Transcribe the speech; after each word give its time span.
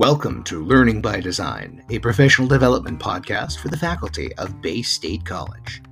Welcome 0.00 0.44
to 0.44 0.64
Learning 0.64 1.02
by 1.02 1.20
Design, 1.20 1.84
a 1.90 1.98
professional 1.98 2.48
development 2.48 2.98
podcast 2.98 3.58
for 3.58 3.68
the 3.68 3.76
faculty 3.76 4.34
of 4.36 4.62
Bay 4.62 4.80
State 4.80 5.26
College. 5.26 5.82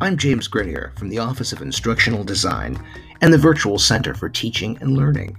I'm 0.00 0.16
James 0.16 0.48
Grenier 0.48 0.94
from 0.96 1.10
the 1.10 1.18
Office 1.18 1.52
of 1.52 1.60
Instructional 1.60 2.24
Design 2.24 2.82
and 3.20 3.30
the 3.30 3.36
Virtual 3.36 3.78
Center 3.78 4.14
for 4.14 4.30
Teaching 4.30 4.78
and 4.80 4.96
Learning. 4.96 5.36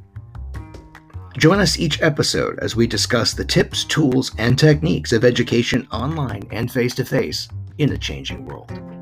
Join 1.39 1.59
us 1.59 1.79
each 1.79 2.03
episode 2.03 2.59
as 2.59 2.75
we 2.75 2.85
discuss 2.85 3.33
the 3.33 3.43
tips, 3.43 3.83
tools, 3.83 4.31
and 4.37 4.59
techniques 4.59 5.11
of 5.11 5.25
education 5.25 5.87
online 5.91 6.43
and 6.51 6.71
face 6.71 6.93
to 6.93 7.05
face 7.05 7.47
in 7.79 7.93
a 7.93 7.97
changing 7.97 8.45
world. 8.45 8.92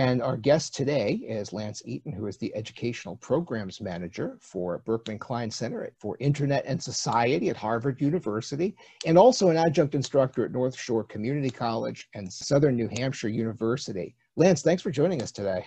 And 0.00 0.22
our 0.22 0.38
guest 0.38 0.74
today 0.74 1.12
is 1.12 1.52
Lance 1.52 1.82
Eaton, 1.84 2.10
who 2.10 2.26
is 2.26 2.38
the 2.38 2.50
Educational 2.56 3.16
Programs 3.16 3.82
Manager 3.82 4.38
for 4.40 4.78
Berkman 4.86 5.18
Klein 5.18 5.50
Center 5.50 5.92
for 5.98 6.16
Internet 6.20 6.64
and 6.64 6.82
Society 6.82 7.50
at 7.50 7.56
Harvard 7.58 8.00
University, 8.00 8.74
and 9.04 9.18
also 9.18 9.50
an 9.50 9.58
adjunct 9.58 9.94
instructor 9.94 10.46
at 10.46 10.52
North 10.52 10.74
Shore 10.74 11.04
Community 11.04 11.50
College 11.50 12.08
and 12.14 12.32
Southern 12.32 12.76
New 12.76 12.88
Hampshire 12.96 13.28
University. 13.28 14.14
Lance, 14.36 14.62
thanks 14.62 14.82
for 14.82 14.90
joining 14.90 15.20
us 15.20 15.32
today. 15.32 15.66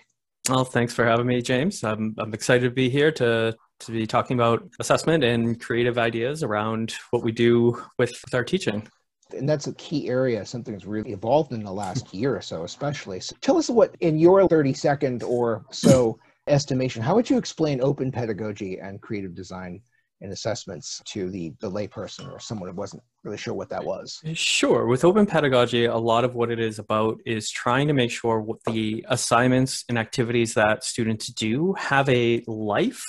Well, 0.49 0.65
thanks 0.65 0.95
for 0.95 1.05
having 1.05 1.27
me, 1.27 1.39
James. 1.43 1.83
I'm, 1.83 2.15
I'm 2.17 2.33
excited 2.33 2.63
to 2.63 2.71
be 2.71 2.89
here 2.89 3.11
to, 3.11 3.55
to 3.81 3.91
be 3.91 4.07
talking 4.07 4.35
about 4.35 4.67
assessment 4.79 5.23
and 5.23 5.61
creative 5.61 5.99
ideas 5.99 6.41
around 6.41 6.95
what 7.11 7.21
we 7.21 7.31
do 7.31 7.79
with, 7.99 8.09
with 8.25 8.33
our 8.33 8.43
teaching 8.43 8.87
and 9.33 9.47
that's 9.47 9.67
a 9.67 9.73
key 9.73 10.07
area 10.09 10.45
something 10.45 10.73
that's 10.73 10.85
really 10.85 11.11
evolved 11.11 11.51
in 11.51 11.63
the 11.63 11.71
last 11.71 12.13
year 12.13 12.35
or 12.35 12.41
so 12.41 12.63
especially. 12.63 13.19
So 13.19 13.35
tell 13.41 13.57
us 13.57 13.69
what 13.69 13.95
in 13.99 14.17
your 14.17 14.47
30 14.47 14.73
second 14.73 15.23
or 15.23 15.65
so 15.71 16.17
estimation 16.47 17.01
how 17.01 17.15
would 17.15 17.29
you 17.29 17.37
explain 17.37 17.81
open 17.81 18.11
pedagogy 18.11 18.79
and 18.79 19.01
creative 19.01 19.33
design 19.33 19.81
and 20.21 20.31
assessments 20.31 21.01
to 21.05 21.29
the 21.29 21.53
the 21.59 21.69
layperson 21.69 22.31
or 22.31 22.39
someone 22.39 22.69
who 22.69 22.75
wasn't 22.75 23.03
really 23.23 23.37
sure 23.37 23.53
what 23.53 23.69
that 23.69 23.83
was? 23.83 24.21
Sure. 24.33 24.85
With 24.87 25.03
open 25.05 25.25
pedagogy 25.25 25.85
a 25.85 25.97
lot 25.97 26.23
of 26.23 26.35
what 26.35 26.51
it 26.51 26.59
is 26.59 26.79
about 26.79 27.19
is 27.25 27.49
trying 27.49 27.87
to 27.87 27.93
make 27.93 28.11
sure 28.11 28.39
what 28.39 28.59
the 28.65 29.05
assignments 29.09 29.83
and 29.89 29.97
activities 29.97 30.53
that 30.53 30.83
students 30.83 31.27
do 31.27 31.73
have 31.77 32.07
a 32.09 32.43
life 32.47 33.03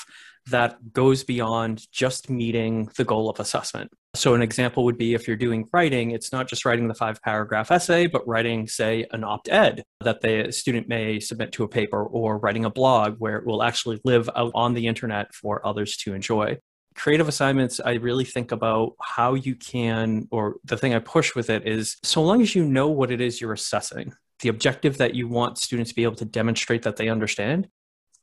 that 0.50 0.92
goes 0.92 1.24
beyond 1.24 1.90
just 1.90 2.28
meeting 2.28 2.88
the 2.96 3.04
goal 3.04 3.30
of 3.30 3.40
assessment. 3.40 3.90
So, 4.14 4.34
an 4.34 4.42
example 4.42 4.84
would 4.84 4.96
be 4.96 5.14
if 5.14 5.26
you're 5.26 5.36
doing 5.36 5.68
writing, 5.72 6.12
it's 6.12 6.30
not 6.30 6.48
just 6.48 6.64
writing 6.64 6.86
the 6.86 6.94
five 6.94 7.20
paragraph 7.22 7.72
essay, 7.72 8.06
but 8.06 8.26
writing, 8.28 8.68
say, 8.68 9.06
an 9.10 9.24
op-ed 9.24 9.82
that 10.00 10.20
the 10.20 10.52
student 10.52 10.88
may 10.88 11.18
submit 11.18 11.50
to 11.52 11.64
a 11.64 11.68
paper, 11.68 12.04
or 12.04 12.38
writing 12.38 12.64
a 12.64 12.70
blog 12.70 13.16
where 13.18 13.38
it 13.38 13.46
will 13.46 13.62
actually 13.62 14.00
live 14.04 14.30
out 14.36 14.52
on 14.54 14.74
the 14.74 14.86
internet 14.86 15.34
for 15.34 15.66
others 15.66 15.96
to 15.98 16.14
enjoy. 16.14 16.56
Creative 16.94 17.26
assignments, 17.26 17.80
I 17.84 17.94
really 17.94 18.24
think 18.24 18.52
about 18.52 18.92
how 19.02 19.34
you 19.34 19.56
can, 19.56 20.28
or 20.30 20.56
the 20.64 20.76
thing 20.76 20.94
I 20.94 21.00
push 21.00 21.34
with 21.34 21.50
it 21.50 21.66
is 21.66 21.96
so 22.04 22.22
long 22.22 22.40
as 22.40 22.54
you 22.54 22.64
know 22.64 22.88
what 22.88 23.10
it 23.10 23.20
is 23.20 23.40
you're 23.40 23.52
assessing, 23.52 24.14
the 24.40 24.48
objective 24.48 24.98
that 24.98 25.16
you 25.16 25.26
want 25.26 25.58
students 25.58 25.90
to 25.90 25.96
be 25.96 26.04
able 26.04 26.14
to 26.16 26.24
demonstrate 26.24 26.82
that 26.82 26.94
they 26.96 27.08
understand, 27.08 27.66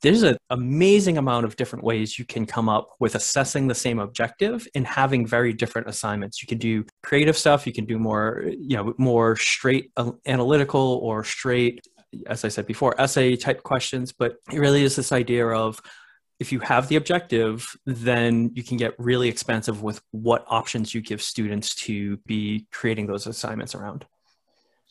there's 0.01 0.23
an 0.23 0.37
amazing 0.49 1.17
amount 1.17 1.45
of 1.45 1.55
different 1.55 1.85
ways 1.85 2.17
you 2.17 2.25
can 2.25 2.45
come 2.45 2.67
up 2.67 2.89
with 2.99 3.15
assessing 3.15 3.67
the 3.67 3.75
same 3.75 3.99
objective 3.99 4.67
and 4.73 4.85
having 4.85 5.25
very 5.25 5.53
different 5.53 5.87
assignments. 5.87 6.41
You 6.41 6.47
can 6.47 6.57
do 6.57 6.85
creative 7.03 7.37
stuff 7.37 7.67
you 7.67 7.73
can 7.73 7.85
do 7.85 7.99
more 7.99 8.43
you 8.45 8.75
know 8.77 8.93
more 8.97 9.35
straight 9.35 9.91
uh, 9.97 10.11
analytical 10.25 10.99
or 11.03 11.23
straight 11.23 11.85
as 12.27 12.43
i 12.43 12.49
said 12.49 12.65
before 12.65 12.99
essay 12.99 13.35
type 13.35 13.63
questions. 13.63 14.11
But 14.11 14.37
it 14.51 14.59
really 14.59 14.83
is 14.83 14.95
this 14.95 15.11
idea 15.11 15.47
of 15.47 15.79
if 16.39 16.51
you 16.51 16.59
have 16.59 16.87
the 16.87 16.95
objective 16.95 17.75
then 17.85 18.51
you 18.55 18.63
can 18.63 18.77
get 18.77 18.95
really 18.97 19.29
expansive 19.29 19.83
with 19.83 20.01
what 20.11 20.43
options 20.47 20.93
you 20.93 21.01
give 21.01 21.21
students 21.21 21.75
to 21.75 22.17
be 22.25 22.65
creating 22.71 23.05
those 23.05 23.27
assignments 23.27 23.75
around 23.75 24.05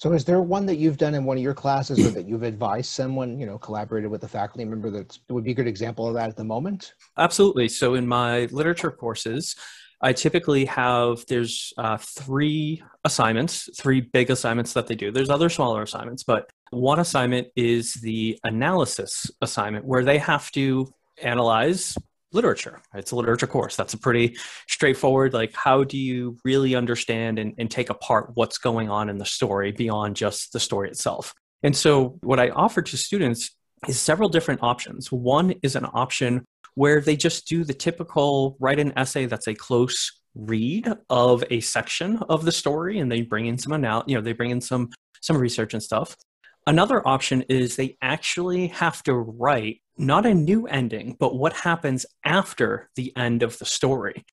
so 0.01 0.15
is 0.15 0.25
there 0.25 0.41
one 0.41 0.65
that 0.65 0.77
you've 0.77 0.97
done 0.97 1.15
in 1.15 1.27
one 1.27 1.37
of 1.37 1.43
your 1.43 1.53
classes 1.53 1.99
or 1.99 2.09
that 2.13 2.27
you've 2.27 2.43
advised 2.43 2.91
someone, 2.91 3.39
you 3.39 3.45
know, 3.45 3.59
collaborated 3.59 4.11
with 4.11 4.25
a 4.25 4.29
faculty 4.29 4.65
member 4.65 4.89
that 4.89 5.19
would 5.29 5.45
be 5.45 5.51
a 5.51 5.55
good 5.55 5.67
example 5.67 6.09
of 6.09 6.15
that 6.15 6.31
at 6.31 6.39
the 6.39 6.45
moment? 6.45 6.95
Absolutely. 7.19 7.69
So 7.69 7.97
in 7.97 8.07
my 8.07 8.47
literature 8.47 8.91
courses, 8.91 9.57
I 10.01 10.15
typically 10.15 10.65
have 10.65 11.27
there's 11.29 11.75
uh, 11.77 11.99
three 11.99 12.83
assignments, 13.05 13.69
three 13.79 14.01
big 14.01 14.31
assignments 14.31 14.73
that 14.73 14.87
they 14.87 14.95
do. 14.95 15.13
There's 15.13 15.29
other 15.29 15.51
smaller 15.51 15.83
assignments, 15.83 16.23
but 16.23 16.51
one 16.71 16.99
assignment 16.99 17.49
is 17.55 17.93
the 17.93 18.39
analysis 18.43 19.31
assignment 19.43 19.85
where 19.85 20.03
they 20.03 20.17
have 20.17 20.51
to 20.53 20.91
analyze 21.23 21.95
literature. 22.33 22.81
It's 22.95 23.11
a 23.11 23.17
literature 23.17 23.47
course. 23.47 23.77
That's 23.77 23.95
a 23.95 23.99
pretty 23.99 24.37
straightforward, 24.69 25.33
like, 25.33 25.55
how 25.55 25.85
do 25.85 25.99
you 25.99 26.37
really 26.45 26.75
understand 26.75 27.39
and, 27.39 27.55
and 27.59 27.71
take 27.71 27.91
apart 27.91 28.31
what's 28.35 28.59
going 28.59 28.89
on 28.91 29.09
in 29.09 29.19
the 29.19 29.25
story 29.25 29.73
beyond 29.73 30.17
just 30.17 30.53
the 30.53 30.61
story 30.61 30.89
itself? 30.89 31.35
And 31.63 31.77
so, 31.77 32.19
what 32.23 32.41
I 32.41 32.51
offer 32.51 32.83
to 32.83 32.97
students 32.97 33.51
is 33.89 34.01
several 34.01 34.29
different 34.29 34.63
options. 34.63 35.11
One 35.11 35.55
is 35.63 35.77
an 35.77 35.87
option 35.93 36.45
where 36.75 37.01
they 37.01 37.17
just 37.17 37.47
do 37.47 37.65
the 37.65 37.75
typical 37.75 38.57
write 38.61 38.79
an 38.79 38.93
essay 38.97 39.27
that's 39.27 39.49
a 39.49 39.55
close 39.55 40.21
read 40.35 40.89
of 41.09 41.43
a 41.51 41.61
section 41.61 42.19
of 42.29 42.45
the 42.45 42.53
story 42.53 43.01
and 43.01 43.11
they 43.11 43.23
bring 43.23 43.47
in 43.47 43.59
some 43.59 43.73
anal- 43.73 44.05
you 44.07 44.15
know 44.15 44.21
they 44.21 44.33
bring 44.33 44.51
in 44.51 44.61
some 44.61 44.89
some 45.21 45.37
research 45.37 45.75
and 45.75 45.83
stuff 45.83 46.17
Another 46.71 47.05
option 47.05 47.43
is 47.49 47.75
they 47.75 47.97
actually 48.01 48.69
have 48.69 49.03
to 49.03 49.13
write 49.13 49.81
not 49.99 50.25
a 50.25 50.33
new 50.33 50.69
ending, 50.69 51.17
but 51.19 51.35
what 51.35 51.53
happens 51.53 52.07
after 52.25 52.89
the 52.95 53.13
end 53.17 53.43
of 53.43 53.59
the 53.59 53.65
story. 53.65 54.25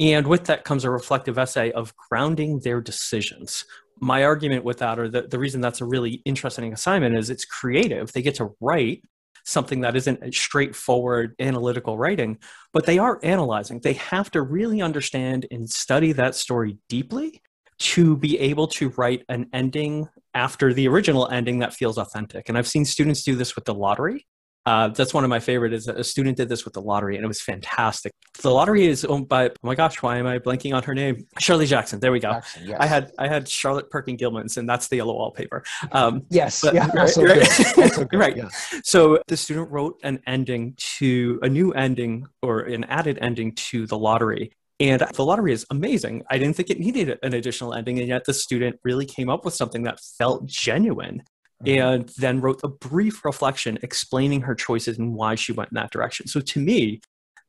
And 0.00 0.26
with 0.26 0.44
that 0.44 0.64
comes 0.64 0.86
a 0.86 0.90
reflective 0.90 1.36
essay 1.36 1.70
of 1.72 1.94
grounding 1.94 2.60
their 2.60 2.80
decisions. 2.80 3.66
My 4.00 4.24
argument 4.24 4.64
with 4.64 4.78
that, 4.78 4.98
or 4.98 5.10
the, 5.10 5.28
the 5.28 5.38
reason 5.38 5.60
that's 5.60 5.82
a 5.82 5.84
really 5.84 6.22
interesting 6.24 6.72
assignment, 6.72 7.14
is 7.14 7.28
it's 7.28 7.44
creative. 7.44 8.10
They 8.10 8.22
get 8.22 8.36
to 8.36 8.56
write 8.62 9.02
something 9.44 9.82
that 9.82 9.94
isn't 9.94 10.34
straightforward 10.34 11.34
analytical 11.40 11.98
writing, 11.98 12.38
but 12.72 12.86
they 12.86 12.96
are 12.96 13.20
analyzing. 13.22 13.80
They 13.80 13.92
have 13.94 14.30
to 14.30 14.40
really 14.40 14.80
understand 14.80 15.44
and 15.50 15.68
study 15.68 16.12
that 16.12 16.36
story 16.36 16.78
deeply 16.88 17.42
to 17.82 18.16
be 18.16 18.38
able 18.38 18.68
to 18.68 18.90
write 18.90 19.24
an 19.28 19.48
ending 19.52 20.08
after 20.34 20.72
the 20.72 20.86
original 20.86 21.28
ending 21.28 21.58
that 21.58 21.74
feels 21.74 21.98
authentic. 21.98 22.48
And 22.48 22.56
I've 22.56 22.68
seen 22.68 22.84
students 22.84 23.22
do 23.24 23.34
this 23.34 23.56
with 23.56 23.64
the 23.64 23.74
lottery. 23.74 24.26
Uh, 24.64 24.86
that's 24.88 25.12
one 25.12 25.24
of 25.24 25.30
my 25.30 25.40
favorite. 25.40 25.72
Is 25.72 25.88
a 25.88 26.04
student 26.04 26.36
did 26.36 26.48
this 26.48 26.64
with 26.64 26.74
the 26.74 26.80
lottery, 26.80 27.16
and 27.16 27.24
it 27.24 27.26
was 27.26 27.40
fantastic. 27.40 28.12
The 28.42 28.50
lottery 28.50 28.86
is 28.86 29.04
owned 29.04 29.28
by 29.28 29.48
oh 29.48 29.54
my 29.64 29.74
gosh, 29.74 30.00
why 30.02 30.18
am 30.18 30.26
I 30.28 30.38
blanking 30.38 30.72
on 30.72 30.84
her 30.84 30.94
name? 30.94 31.26
Shirley 31.40 31.66
Jackson. 31.66 31.98
There 31.98 32.12
we 32.12 32.20
go. 32.20 32.30
Jackson, 32.34 32.68
yes. 32.68 32.76
I 32.78 32.86
had 32.86 33.10
I 33.18 33.26
had 33.26 33.48
Charlotte 33.48 33.90
Perkin 33.90 34.16
Gilman's, 34.16 34.58
and 34.58 34.68
that's 34.68 34.86
the 34.86 34.96
yellow 34.96 35.14
wallpaper. 35.14 35.64
Um, 35.90 36.22
yes, 36.30 36.60
but, 36.60 36.74
yeah, 36.74 36.86
right, 36.94 37.16
right. 37.16 38.12
right. 38.12 38.36
Yeah. 38.36 38.48
So 38.84 39.20
the 39.26 39.36
student 39.36 39.68
wrote 39.72 39.98
an 40.04 40.20
ending 40.28 40.74
to 40.98 41.40
a 41.42 41.48
new 41.48 41.72
ending 41.72 42.28
or 42.40 42.60
an 42.60 42.84
added 42.84 43.18
ending 43.20 43.56
to 43.56 43.88
the 43.88 43.98
lottery, 43.98 44.52
and 44.80 45.02
the 45.14 45.24
lottery 45.24 45.52
is 45.52 45.66
amazing. 45.70 46.24
I 46.30 46.38
didn't 46.38 46.56
think 46.56 46.70
it 46.70 46.80
needed 46.80 47.18
an 47.22 47.34
additional 47.34 47.74
ending, 47.74 47.98
and 47.98 48.08
yet 48.08 48.24
the 48.24 48.34
student 48.34 48.80
really 48.84 49.06
came 49.06 49.28
up 49.28 49.44
with 49.44 49.54
something 49.54 49.82
that 49.84 50.00
felt 50.18 50.46
genuine 50.46 51.22
mm-hmm. 51.64 51.80
and 51.80 52.08
then 52.18 52.40
wrote 52.40 52.60
a 52.64 52.68
brief 52.68 53.24
reflection 53.24 53.78
explaining 53.82 54.42
her 54.42 54.54
choices 54.54 54.98
and 54.98 55.14
why 55.14 55.34
she 55.34 55.52
went 55.52 55.70
in 55.70 55.76
that 55.76 55.90
direction. 55.90 56.26
So 56.26 56.40
to 56.40 56.60
me, 56.60 57.00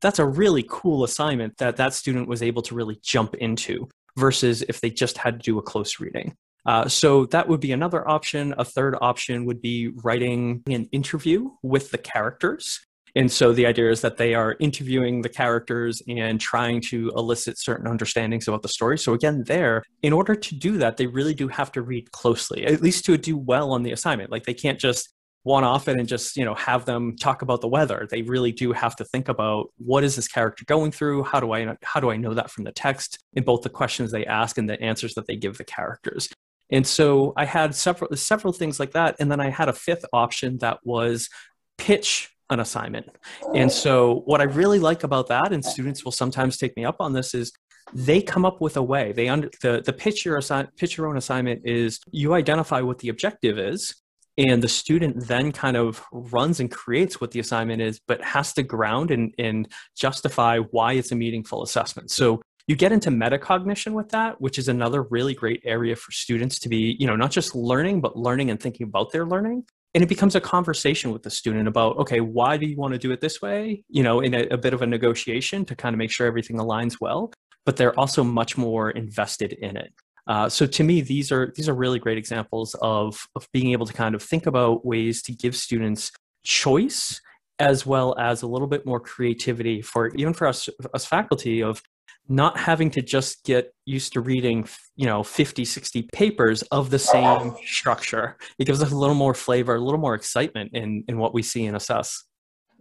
that's 0.02 0.20
a 0.20 0.26
really 0.26 0.66
cool 0.70 1.04
assignment 1.04 1.58
that 1.58 1.78
that 1.78 1.94
student 1.94 2.28
was 2.28 2.44
able 2.44 2.62
to 2.64 2.76
really 2.76 3.00
jump 3.02 3.36
into 3.36 3.88
versus 4.18 4.64
if 4.68 4.82
they 4.82 4.90
just 4.90 5.18
had 5.18 5.40
to 5.40 5.44
do 5.44 5.58
a 5.58 5.62
close 5.62 6.00
reading. 6.00 6.36
Uh, 6.66 6.88
so 6.88 7.26
that 7.28 7.48
would 7.48 7.60
be 7.60 7.72
another 7.72 8.08
option. 8.08 8.54
A 8.58 8.66
third 8.66 8.96
option 9.02 9.46
would 9.46 9.62
be 9.62 9.90
writing 10.04 10.64
an 10.68 10.88
interview 10.92 11.50
with 11.62 11.92
the 11.92 11.98
characters 11.98 12.80
and 13.16 13.32
so 13.32 13.54
the 13.54 13.68
idea 13.68 13.92
is 13.92 14.02
that 14.02 14.18
they 14.18 14.34
are 14.34 14.56
interviewing 14.60 15.22
the 15.22 15.30
characters 15.30 16.02
and 16.08 16.42
trying 16.42 16.82
to 16.82 17.12
elicit 17.16 17.60
certain 17.60 17.88
understandings 17.88 18.48
about 18.48 18.64
the 18.64 18.68
story. 18.68 18.98
So 18.98 19.14
again, 19.14 19.44
there, 19.46 19.84
in 20.02 20.14
order 20.14 20.34
to 20.34 20.56
do 20.56 20.78
that, 20.80 20.98
they 20.98 21.06
really 21.06 21.36
do 21.36 21.48
have 21.48 21.72
to 21.74 21.84
read 21.84 22.12
closely, 22.12 22.66
at 22.66 22.82
least 22.82 23.06
to 23.06 23.18
do 23.18 23.38
well 23.38 23.72
on 23.72 23.84
the 23.84 23.92
assignment. 23.92 24.32
Like 24.32 24.46
they 24.46 24.54
can't 24.56 24.80
just 24.80 25.14
one 25.44 25.66
off 25.66 25.90
it 25.90 26.00
and 26.00 26.08
just 26.08 26.38
you 26.38 26.46
know 26.46 26.56
have 26.56 26.86
them 26.86 27.16
talk 27.18 27.42
about 27.42 27.60
the 27.60 27.68
weather 27.68 28.08
they 28.10 28.22
really 28.22 28.54
do 28.54 28.72
have 28.72 28.96
to 28.96 29.04
think 29.04 29.28
about 29.28 29.68
what 29.78 30.02
is 30.02 30.16
this 30.16 30.28
character 30.28 30.64
going 30.66 30.90
through 30.90 31.22
how 31.24 31.38
do 31.38 31.52
i 31.52 31.76
how 31.84 32.00
do 32.00 32.10
i 32.10 32.16
know 32.16 32.34
that 32.34 32.50
from 32.50 32.64
the 32.64 32.72
text 32.72 33.22
in 33.34 33.44
both 33.44 33.62
the 33.62 33.70
questions 33.70 34.10
they 34.10 34.26
ask 34.26 34.58
and 34.58 34.70
the 34.70 34.82
answers 34.82 35.14
that 35.16 35.28
they 35.28 35.36
give 35.36 35.58
the 35.58 35.64
characters 35.66 36.30
and 36.72 36.88
so 36.88 37.34
i 37.36 37.44
had 37.44 37.76
several 37.76 38.16
several 38.16 38.54
things 38.54 38.80
like 38.80 38.92
that 38.92 39.18
and 39.20 39.30
then 39.30 39.42
i 39.42 39.50
had 39.50 39.68
a 39.68 39.74
fifth 39.74 40.06
option 40.14 40.58
that 40.60 40.80
was 40.86 41.30
pitch 41.78 42.34
an 42.50 42.60
assignment. 42.60 43.08
And 43.56 43.72
so, 43.72 44.22
what 44.26 44.42
I 44.42 44.46
really 44.46 44.80
like 44.80 45.04
about 45.04 45.28
that, 45.28 45.52
and 45.52 45.64
students 45.64 46.04
will 46.04 46.12
sometimes 46.12 46.58
take 46.58 46.76
me 46.76 46.86
up 46.86 46.98
on 47.00 47.14
this, 47.14 47.34
is 47.34 47.52
they 47.94 48.22
come 48.22 48.46
up 48.46 48.62
with 48.62 48.78
a 48.78 48.84
way. 48.84 49.12
They 49.12 49.30
under 49.30 49.50
the 49.62 49.82
the 49.86 49.94
pitch 49.94 50.26
your 50.26 50.40
assi- 50.40 50.68
pitch 50.78 50.98
your 50.98 51.08
own 51.08 51.18
assignment 51.18 51.62
is 51.66 52.00
you 52.12 52.34
identify 52.34 52.82
what 52.82 53.00
the 53.00 53.10
objective 53.10 53.58
is, 53.58 53.96
and 54.38 54.64
the 54.64 54.68
student 54.68 55.28
then 55.28 55.52
kind 55.52 55.78
of 55.78 56.04
runs 56.12 56.60
and 56.60 56.72
creates 56.72 57.22
what 57.22 57.32
the 57.32 57.40
assignment 57.40 57.82
is 57.82 58.00
but 58.08 58.24
has 58.24 58.54
to 58.54 58.64
ground 58.64 59.12
and, 59.12 59.34
and 59.38 59.68
justify 59.96 60.58
why 60.58 60.94
it's 60.94 61.12
a 61.12 61.16
meaningful 61.16 61.64
assessment 61.64 62.10
so 62.10 62.42
you 62.68 62.76
get 62.76 62.92
into 62.92 63.10
metacognition 63.10 63.94
with 63.94 64.10
that 64.10 64.40
which 64.42 64.58
is 64.58 64.68
another 64.68 65.04
really 65.04 65.34
great 65.34 65.62
area 65.66 65.96
for 65.96 66.12
students 66.12 66.60
to 66.60 66.70
be 66.70 66.96
you 67.00 67.08
know 67.08 67.16
not 67.16 67.32
just 67.32 67.56
learning 67.56 68.02
but 68.02 68.18
learning 68.18 68.50
and 68.50 68.60
thinking 68.60 68.88
about 68.88 69.12
their 69.12 69.26
learning 69.26 69.64
and 69.94 70.04
it 70.04 70.10
becomes 70.10 70.36
a 70.36 70.42
conversation 70.42 71.12
with 71.12 71.24
the 71.24 71.30
student 71.30 71.68
about 71.68 71.98
okay 71.98 72.20
why 72.20 72.58
do 72.58 72.66
you 72.66 72.76
want 72.78 72.94
to 72.94 73.00
do 73.00 73.12
it 73.12 73.22
this 73.22 73.42
way? 73.42 73.84
You 73.90 74.04
know 74.04 74.20
in 74.20 74.34
a, 74.34 74.44
a 74.48 74.58
bit 74.58 74.74
of 74.74 74.82
a 74.82 74.88
negotiation 74.88 75.66
to 75.66 75.76
kind 75.76 75.94
of 75.94 75.98
make 75.98 76.12
sure 76.12 76.28
everything 76.28 76.58
aligns 76.58 76.98
well 77.00 77.32
but 77.66 77.78
they're 77.78 77.98
also 78.00 78.24
much 78.24 78.58
more 78.58 78.92
invested 78.92 79.54
in 79.54 79.78
it. 79.78 79.94
Uh, 80.28 80.48
so 80.48 80.66
to 80.66 80.84
me, 80.84 81.02
these 81.02 81.32
are 81.32 81.52
these 81.56 81.68
are 81.68 81.74
really 81.74 82.00
great 82.00 82.18
examples 82.18 82.76
of 82.82 83.28
of 83.36 83.48
being 83.52 83.72
able 83.72 83.86
to 83.86 83.94
kind 83.94 84.16
of 84.16 84.24
think 84.24 84.46
about 84.46 84.86
ways 84.86 85.22
to 85.24 85.34
give 85.34 85.56
students 85.56 86.12
choice 86.46 87.20
as 87.60 87.86
well 87.86 88.16
as 88.18 88.42
a 88.42 88.48
little 88.48 88.68
bit 88.68 88.86
more 88.86 89.00
creativity 89.00 89.82
for 89.82 90.10
even 90.16 90.34
for 90.34 90.48
us 90.48 90.70
as 90.96 91.06
faculty 91.06 91.62
of 91.62 91.82
not 92.30 92.58
having 92.58 92.90
to 92.92 93.02
just 93.02 93.44
get 93.44 93.74
used 93.86 94.14
to 94.14 94.22
reading 94.22 94.68
you 94.96 95.06
know 95.06 95.24
50 95.24 95.66
60 95.66 96.10
papers 96.14 96.62
of 96.64 96.90
the 96.90 97.00
same 97.00 97.54
structure 97.66 98.38
it 98.58 98.66
gives 98.66 98.82
us 98.82 98.92
a 98.92 98.96
little 98.96 99.16
more 99.16 99.34
flavor 99.34 99.76
a 99.76 99.80
little 99.80 100.00
more 100.00 100.16
excitement 100.16 100.72
in 100.74 101.04
in 101.08 101.18
what 101.18 101.34
we 101.34 101.42
see 101.42 101.66
and 101.66 101.76
assess 101.76 102.24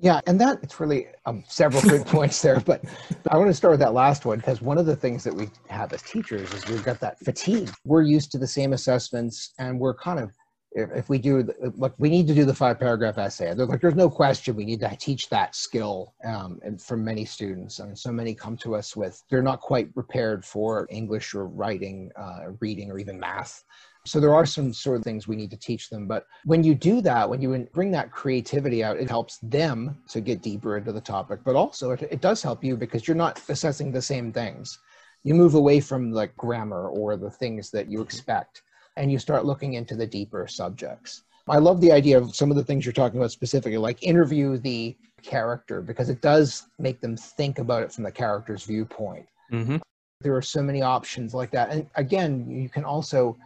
yeah, 0.02 0.20
and 0.26 0.40
that 0.40 0.58
it's 0.64 0.80
really 0.80 1.06
um, 1.26 1.44
several 1.46 1.80
good 1.82 2.04
points 2.06 2.42
there, 2.42 2.58
but 2.58 2.82
I 3.30 3.38
want 3.38 3.50
to 3.50 3.54
start 3.54 3.70
with 3.70 3.80
that 3.80 3.94
last 3.94 4.24
one 4.24 4.38
because 4.38 4.60
one 4.60 4.76
of 4.76 4.84
the 4.84 4.96
things 4.96 5.22
that 5.22 5.32
we 5.32 5.48
have 5.68 5.92
as 5.92 6.02
teachers 6.02 6.52
is 6.52 6.66
we've 6.66 6.82
got 6.82 6.98
that 7.00 7.20
fatigue. 7.20 7.70
We're 7.84 8.02
used 8.02 8.32
to 8.32 8.38
the 8.38 8.46
same 8.46 8.72
assessments, 8.72 9.52
and 9.60 9.78
we're 9.78 9.94
kind 9.94 10.18
of 10.18 10.32
if, 10.74 10.90
if 10.92 11.08
we 11.08 11.18
do 11.18 11.48
look, 11.76 11.94
we 11.98 12.08
need 12.08 12.26
to 12.28 12.34
do 12.34 12.44
the 12.44 12.54
five 12.54 12.78
paragraph 12.78 13.18
essay. 13.18 13.54
They're 13.54 13.66
like, 13.66 13.80
there's 13.80 13.94
no 13.94 14.10
question 14.10 14.56
we 14.56 14.64
need 14.64 14.80
to 14.80 14.96
teach 14.96 15.28
that 15.28 15.54
skill, 15.54 16.14
um, 16.24 16.60
and 16.62 16.80
for 16.80 16.96
many 16.96 17.24
students, 17.24 17.78
and 17.78 17.98
so 17.98 18.12
many 18.12 18.34
come 18.34 18.56
to 18.58 18.74
us 18.74 18.96
with 18.96 19.22
they're 19.30 19.42
not 19.42 19.60
quite 19.60 19.94
prepared 19.94 20.44
for 20.44 20.86
English 20.90 21.34
or 21.34 21.46
writing, 21.46 22.10
uh, 22.16 22.52
reading, 22.60 22.90
or 22.90 22.98
even 22.98 23.20
math. 23.20 23.64
So 24.04 24.18
there 24.18 24.34
are 24.34 24.46
some 24.46 24.72
sort 24.72 24.96
of 24.96 25.04
things 25.04 25.28
we 25.28 25.36
need 25.36 25.52
to 25.52 25.56
teach 25.56 25.88
them. 25.88 26.08
But 26.08 26.26
when 26.44 26.64
you 26.64 26.74
do 26.74 27.00
that, 27.02 27.28
when 27.28 27.40
you 27.40 27.68
bring 27.72 27.92
that 27.92 28.10
creativity 28.10 28.82
out, 28.82 28.96
it 28.98 29.08
helps 29.08 29.38
them 29.38 29.96
to 30.08 30.20
get 30.20 30.42
deeper 30.42 30.76
into 30.76 30.90
the 30.90 31.00
topic. 31.00 31.40
But 31.44 31.54
also, 31.54 31.92
it, 31.92 32.02
it 32.10 32.20
does 32.20 32.42
help 32.42 32.64
you 32.64 32.76
because 32.76 33.06
you're 33.06 33.14
not 33.16 33.40
assessing 33.48 33.92
the 33.92 34.02
same 34.02 34.32
things. 34.32 34.76
You 35.22 35.34
move 35.34 35.54
away 35.54 35.78
from 35.78 36.10
like 36.10 36.36
grammar 36.36 36.88
or 36.88 37.16
the 37.16 37.30
things 37.30 37.70
that 37.70 37.88
you 37.88 38.00
expect, 38.00 38.62
and 38.96 39.10
you 39.10 39.18
start 39.18 39.44
looking 39.44 39.74
into 39.74 39.94
the 39.94 40.06
deeper 40.06 40.46
subjects. 40.46 41.22
I 41.48 41.58
love 41.58 41.80
the 41.80 41.92
idea 41.92 42.18
of 42.18 42.34
some 42.34 42.50
of 42.50 42.56
the 42.56 42.64
things 42.64 42.86
you're 42.86 42.92
talking 42.92 43.18
about 43.18 43.32
specifically, 43.32 43.78
like 43.78 44.02
interview 44.02 44.58
the 44.58 44.96
character, 45.22 45.82
because 45.82 46.08
it 46.08 46.20
does 46.20 46.68
make 46.78 47.00
them 47.00 47.16
think 47.16 47.58
about 47.58 47.82
it 47.82 47.92
from 47.92 48.04
the 48.04 48.12
character's 48.12 48.64
viewpoint. 48.64 49.26
Mm-hmm. 49.52 49.78
There 50.20 50.36
are 50.36 50.42
so 50.42 50.62
many 50.62 50.82
options 50.82 51.34
like 51.34 51.50
that. 51.50 51.70
And 51.70 51.86
again, 51.96 52.48
you 52.48 52.68
can 52.68 52.84
also 52.84 53.36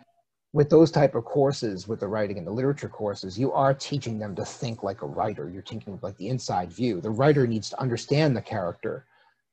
with 0.56 0.70
those 0.70 0.90
type 0.90 1.14
of 1.14 1.22
courses 1.22 1.86
with 1.86 2.00
the 2.00 2.08
writing 2.08 2.38
and 2.38 2.46
the 2.46 2.50
literature 2.50 2.88
courses 2.88 3.38
you 3.38 3.52
are 3.52 3.74
teaching 3.74 4.18
them 4.18 4.34
to 4.34 4.42
think 4.42 4.82
like 4.82 5.02
a 5.02 5.06
writer 5.06 5.50
you're 5.50 5.60
teaching 5.60 5.98
like 6.00 6.16
the 6.16 6.28
inside 6.28 6.72
view 6.72 6.98
the 6.98 7.10
writer 7.10 7.46
needs 7.46 7.68
to 7.68 7.78
understand 7.78 8.34
the 8.34 8.40
character 8.40 9.04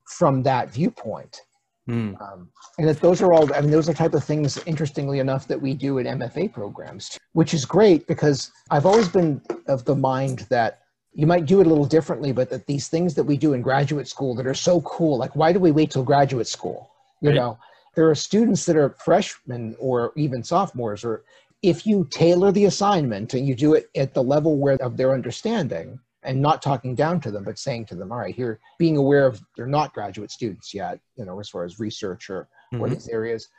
from 0.06 0.42
that 0.42 0.72
viewpoint 0.72 1.42
mm. 1.90 2.22
um, 2.22 2.50
and 2.78 2.88
that 2.88 3.00
those 3.02 3.22
are 3.22 3.34
all 3.34 3.54
i 3.54 3.62
mean 3.62 3.72
those 3.72 3.90
are 3.90 3.94
type 3.94 4.14
of 4.14 4.24
things 4.24 4.58
interestingly 4.66 5.20
enough 5.20 5.48
that 5.48 5.62
we 5.62 5.74
do 5.74 5.98
in 5.98 6.06
mfa 6.06 6.52
programs 6.52 7.18
which 7.34 7.54
is 7.54 7.66
great 7.66 8.08
because 8.08 8.52
i've 8.72 8.86
always 8.86 9.08
been 9.08 9.42
of 9.68 9.84
the 9.86 9.96
mind 9.96 10.40
that 10.50 10.80
you 11.14 11.28
might 11.28 11.46
do 11.46 11.62
it 11.62 11.68
a 11.68 11.70
little 11.70 11.86
differently 11.86 12.32
but 12.32 12.50
that 12.50 12.66
these 12.66 12.88
things 12.88 13.14
that 13.14 13.24
we 13.24 13.38
do 13.38 13.54
in 13.54 13.62
graduate 13.62 14.08
school 14.08 14.36
that 14.36 14.48
are 14.48 14.54
so 14.54 14.82
cool 14.82 15.18
like 15.18 15.36
why 15.36 15.52
do 15.52 15.60
we 15.60 15.72
wait 15.72 15.92
till 15.92 16.04
graduate 16.04 16.48
school 16.48 16.92
you 17.22 17.30
right. 17.30 17.36
know 17.36 17.58
there 17.96 18.10
are 18.10 18.16
students 18.16 18.66
that 18.66 18.76
are 18.76 18.96
freshmen 19.04 19.76
or 19.80 20.12
even 20.16 20.44
sophomores 20.44 21.04
or 21.04 21.24
if 21.62 21.86
you 21.88 22.06
tailor 22.12 22.52
the 22.52 22.66
assignment 22.66 23.34
and 23.34 23.48
you 23.48 23.56
do 23.56 23.74
it 23.74 23.90
at 23.96 24.14
the 24.14 24.24
level 24.24 24.58
where 24.58 24.76
of 24.82 24.98
their 24.98 25.14
understanding 25.14 26.00
and 26.26 26.42
not 26.42 26.62
talking 26.62 26.96
down 26.96 27.20
to 27.20 27.32
them 27.32 27.44
but 27.44 27.60
saying 27.60 27.86
to 27.86 27.96
them 27.96 28.12
all 28.12 28.20
right 28.20 28.36
here 28.36 28.60
being 28.80 28.98
aware 28.98 29.26
of 29.26 29.42
they're 29.56 29.68
not 29.68 29.94
graduate 29.94 30.32
students 30.32 30.74
yet 30.74 31.00
you 31.16 31.26
know 31.26 31.40
as 31.40 31.50
far 31.50 31.64
as 31.64 31.80
research 31.80 32.30
or, 32.30 32.48
mm-hmm. 32.74 32.82
or 32.82 32.90
these 32.90 33.10
areas 33.10 33.50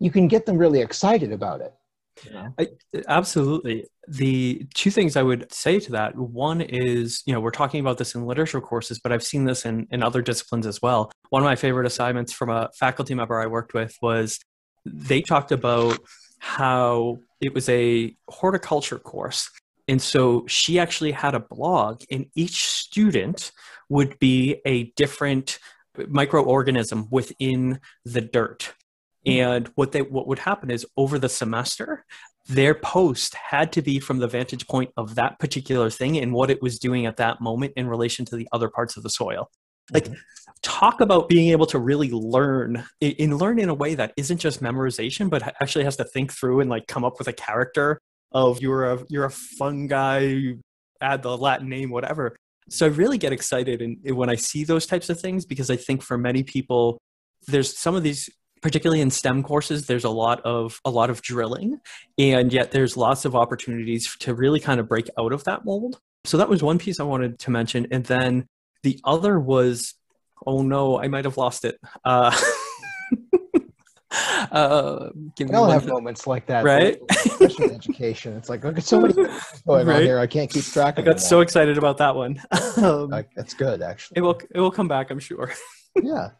you 0.00 0.10
can 0.10 0.28
get 0.28 0.46
them 0.46 0.58
really 0.58 0.80
excited 0.80 1.32
about 1.32 1.60
it 1.60 1.74
I, 2.58 2.68
absolutely. 3.08 3.86
The 4.06 4.66
two 4.74 4.90
things 4.90 5.16
I 5.16 5.22
would 5.22 5.52
say 5.52 5.80
to 5.80 5.92
that 5.92 6.16
one 6.16 6.60
is, 6.60 7.22
you 7.26 7.32
know, 7.32 7.40
we're 7.40 7.50
talking 7.50 7.80
about 7.80 7.98
this 7.98 8.14
in 8.14 8.24
literature 8.24 8.60
courses, 8.60 9.00
but 9.00 9.12
I've 9.12 9.24
seen 9.24 9.44
this 9.44 9.64
in, 9.64 9.86
in 9.90 10.02
other 10.02 10.22
disciplines 10.22 10.66
as 10.66 10.80
well. 10.80 11.10
One 11.30 11.42
of 11.42 11.46
my 11.46 11.56
favorite 11.56 11.86
assignments 11.86 12.32
from 12.32 12.50
a 12.50 12.70
faculty 12.78 13.14
member 13.14 13.40
I 13.40 13.46
worked 13.46 13.74
with 13.74 13.96
was 14.00 14.38
they 14.84 15.22
talked 15.22 15.52
about 15.52 15.98
how 16.38 17.18
it 17.40 17.54
was 17.54 17.68
a 17.68 18.14
horticulture 18.28 18.98
course. 18.98 19.50
And 19.86 20.00
so 20.00 20.46
she 20.46 20.78
actually 20.78 21.12
had 21.12 21.34
a 21.34 21.40
blog, 21.40 22.02
and 22.10 22.26
each 22.34 22.64
student 22.64 23.52
would 23.88 24.18
be 24.18 24.60
a 24.64 24.84
different 24.96 25.58
microorganism 25.98 27.10
within 27.10 27.80
the 28.04 28.20
dirt. 28.20 28.72
And 29.26 29.68
what 29.74 29.92
they 29.92 30.02
what 30.02 30.26
would 30.26 30.40
happen 30.40 30.70
is 30.70 30.86
over 30.96 31.18
the 31.18 31.28
semester 31.28 32.04
their 32.46 32.74
post 32.74 33.34
had 33.34 33.72
to 33.72 33.80
be 33.80 33.98
from 33.98 34.18
the 34.18 34.28
vantage 34.28 34.66
point 34.66 34.90
of 34.98 35.14
that 35.14 35.38
particular 35.38 35.88
thing 35.88 36.18
and 36.18 36.32
what 36.32 36.50
it 36.50 36.60
was 36.60 36.78
doing 36.78 37.06
at 37.06 37.16
that 37.16 37.40
moment 37.40 37.72
in 37.76 37.88
relation 37.88 38.26
to 38.26 38.36
the 38.36 38.46
other 38.52 38.68
parts 38.68 38.96
of 38.96 39.02
the 39.02 39.08
soil. 39.08 39.48
Like 39.92 40.04
mm-hmm. 40.04 40.14
talk 40.62 41.00
about 41.00 41.28
being 41.28 41.50
able 41.50 41.66
to 41.66 41.78
really 41.78 42.10
learn 42.10 42.84
in 43.00 43.36
learn 43.36 43.58
in 43.58 43.68
a 43.68 43.74
way 43.74 43.94
that 43.94 44.12
isn't 44.16 44.38
just 44.38 44.62
memorization 44.62 45.30
but 45.30 45.42
actually 45.60 45.84
has 45.84 45.96
to 45.96 46.04
think 46.04 46.32
through 46.32 46.60
and 46.60 46.70
like 46.70 46.86
come 46.86 47.04
up 47.04 47.18
with 47.18 47.28
a 47.28 47.32
character 47.32 48.00
of 48.34 48.60
you're 48.60 48.84
a 48.84 49.04
you're 49.08 49.24
a 49.24 49.30
fungi 49.30 50.52
add 51.00 51.22
the 51.22 51.36
latin 51.36 51.68
name 51.68 51.90
whatever 51.90 52.36
so 52.68 52.86
i 52.86 52.88
really 52.88 53.18
get 53.18 53.32
excited 53.32 53.80
and 53.80 53.98
when 54.16 54.28
i 54.28 54.34
see 54.34 54.64
those 54.64 54.86
types 54.86 55.08
of 55.08 55.18
things 55.18 55.46
because 55.46 55.70
i 55.70 55.76
think 55.76 56.02
for 56.02 56.18
many 56.18 56.42
people 56.42 57.00
there's 57.46 57.78
some 57.78 57.94
of 57.94 58.02
these 58.02 58.28
particularly 58.64 59.02
in 59.02 59.10
STEM 59.10 59.42
courses, 59.42 59.86
there's 59.86 60.04
a 60.04 60.10
lot 60.10 60.40
of 60.40 60.80
a 60.86 60.90
lot 60.90 61.10
of 61.10 61.20
drilling, 61.20 61.78
and 62.16 62.50
yet 62.50 62.70
there's 62.70 62.96
lots 62.96 63.26
of 63.26 63.36
opportunities 63.36 64.16
to 64.20 64.34
really 64.34 64.58
kind 64.58 64.80
of 64.80 64.88
break 64.88 65.06
out 65.18 65.34
of 65.34 65.44
that 65.44 65.66
mold. 65.66 65.98
So 66.24 66.38
that 66.38 66.48
was 66.48 66.62
one 66.62 66.78
piece 66.78 66.98
I 66.98 67.02
wanted 67.02 67.38
to 67.40 67.50
mention, 67.50 67.86
and 67.90 68.06
then 68.06 68.46
the 68.82 68.98
other 69.04 69.38
was, 69.38 69.92
oh 70.46 70.62
no, 70.62 70.98
I 70.98 71.08
might 71.08 71.26
have 71.26 71.36
lost 71.36 71.66
it. 71.66 71.76
Uh, 72.06 72.34
uh, 74.52 75.10
give 75.36 75.48
me 75.48 75.54
I'll 75.54 75.70
have 75.70 75.86
moments 75.86 76.26
like 76.26 76.46
that, 76.46 76.64
right? 76.64 76.98
Especially 77.10 77.66
in 77.66 77.70
education, 77.74 78.36
it's 78.36 78.48
like 78.48 78.64
look 78.64 78.78
at 78.78 78.84
so 78.84 79.00
many 79.00 79.14
going 79.66 79.86
right? 79.86 79.96
on 79.96 80.02
here. 80.02 80.18
I 80.18 80.26
can't 80.26 80.50
keep 80.50 80.64
track. 80.64 80.98
I 80.98 81.02
got 81.02 81.20
so 81.20 81.40
excited 81.40 81.78
about 81.78 81.98
that 81.98 82.14
one. 82.14 82.42
um, 82.76 83.10
like, 83.10 83.30
that's 83.34 83.54
good, 83.54 83.82
actually. 83.82 84.18
It 84.18 84.20
will. 84.22 84.40
It 84.54 84.60
will 84.60 84.70
come 84.70 84.88
back, 84.88 85.10
I'm 85.10 85.20
sure 85.20 85.52
yeah. 86.02 86.30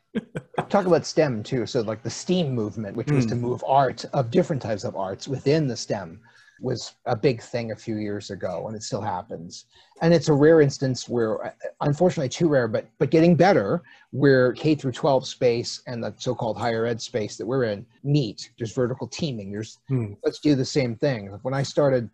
Talk 0.68 0.86
about 0.86 1.06
STEM 1.06 1.42
too. 1.42 1.66
So, 1.66 1.80
like 1.82 2.02
the 2.02 2.10
STEAM 2.10 2.54
movement, 2.54 2.96
which 2.96 3.10
was 3.10 3.26
mm. 3.26 3.30
to 3.30 3.34
move 3.34 3.64
art 3.66 4.04
of 4.12 4.30
different 4.30 4.62
types 4.62 4.84
of 4.84 4.96
arts 4.96 5.28
within 5.28 5.66
the 5.66 5.76
STEM, 5.76 6.20
was 6.64 6.94
a 7.04 7.14
big 7.14 7.42
thing 7.42 7.70
a 7.70 7.76
few 7.76 7.96
years 7.96 8.30
ago, 8.30 8.66
and 8.66 8.74
it 8.74 8.82
still 8.82 9.00
happens. 9.00 9.66
And 10.00 10.14
it's 10.14 10.30
a 10.30 10.32
rare 10.32 10.60
instance 10.60 11.08
where, 11.08 11.54
unfortunately, 11.82 12.30
too 12.30 12.48
rare, 12.48 12.66
but 12.66 12.88
but 12.98 13.10
getting 13.10 13.36
better, 13.36 13.82
where 14.10 14.52
K 14.54 14.74
through 14.74 14.92
12 14.92 15.26
space 15.26 15.82
and 15.86 16.02
the 16.02 16.14
so-called 16.16 16.58
higher 16.58 16.86
ed 16.86 17.00
space 17.00 17.36
that 17.36 17.46
we're 17.46 17.64
in 17.64 17.84
meet. 18.02 18.50
There's 18.58 18.72
vertical 18.72 19.06
teaming. 19.06 19.52
There's 19.52 19.78
mm. 19.90 20.16
let's 20.24 20.40
do 20.40 20.54
the 20.54 20.64
same 20.64 20.96
thing. 20.96 21.38
When 21.42 21.54
I 21.54 21.62
started 21.62 22.08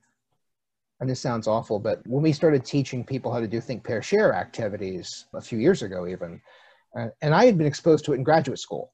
and 1.00 1.08
this 1.08 1.20
sounds 1.20 1.46
awful, 1.46 1.78
but 1.78 2.06
when 2.06 2.22
we 2.22 2.32
started 2.32 2.64
teaching 2.64 3.04
people 3.04 3.32
how 3.32 3.40
to 3.40 3.48
do 3.48 3.58
think, 3.58 3.82
pair, 3.82 4.02
share 4.02 4.34
activities 4.34 5.24
a 5.32 5.40
few 5.40 5.58
years 5.58 5.80
ago, 5.80 6.06
even 6.06 6.40
uh, 6.98 7.08
and 7.22 7.34
I 7.34 7.46
had 7.46 7.56
been 7.56 7.66
exposed 7.66 8.04
to 8.04 8.12
it 8.12 8.16
in 8.16 8.24
graduate 8.24 8.58
school. 8.58 8.92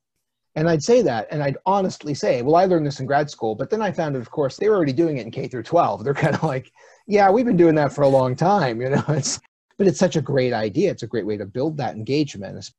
And 0.56 0.70
I'd 0.70 0.82
say 0.82 1.02
that, 1.02 1.28
and 1.30 1.42
I'd 1.42 1.58
honestly 1.66 2.14
say, 2.14 2.40
well, 2.40 2.56
I 2.56 2.64
learned 2.64 2.86
this 2.86 2.98
in 2.98 3.06
grad 3.06 3.28
school, 3.30 3.54
but 3.54 3.68
then 3.68 3.82
I 3.82 3.92
found, 3.92 4.14
that, 4.14 4.20
of 4.20 4.30
course, 4.30 4.56
they 4.56 4.70
were 4.70 4.75
already 4.75 4.94
doing 4.94 5.18
it 5.18 5.26
in 5.26 5.30
K 5.30 5.48
through 5.48 5.64
12. 5.64 6.02
They're 6.02 6.14
kind 6.14 6.34
of 6.34 6.42
like, 6.42 6.72
yeah, 7.06 7.30
we've 7.30 7.44
been 7.44 7.58
doing 7.58 7.75
that 7.75 7.92
for 7.92 8.02
a 8.02 8.08
long 8.08 8.34
time, 8.34 8.80
you 8.80 8.88
know. 8.88 9.04
It's, 9.08 9.38
but 9.78 9.86
it's 9.86 9.98
such 9.98 10.16
a 10.16 10.22
great 10.22 10.54
idea. 10.54 10.90
It's 10.90 11.02
a 11.02 11.06
great 11.06 11.26
way 11.26 11.36
to 11.36 11.44
build 11.44 11.76
that 11.76 11.94
engagement. 11.94 12.70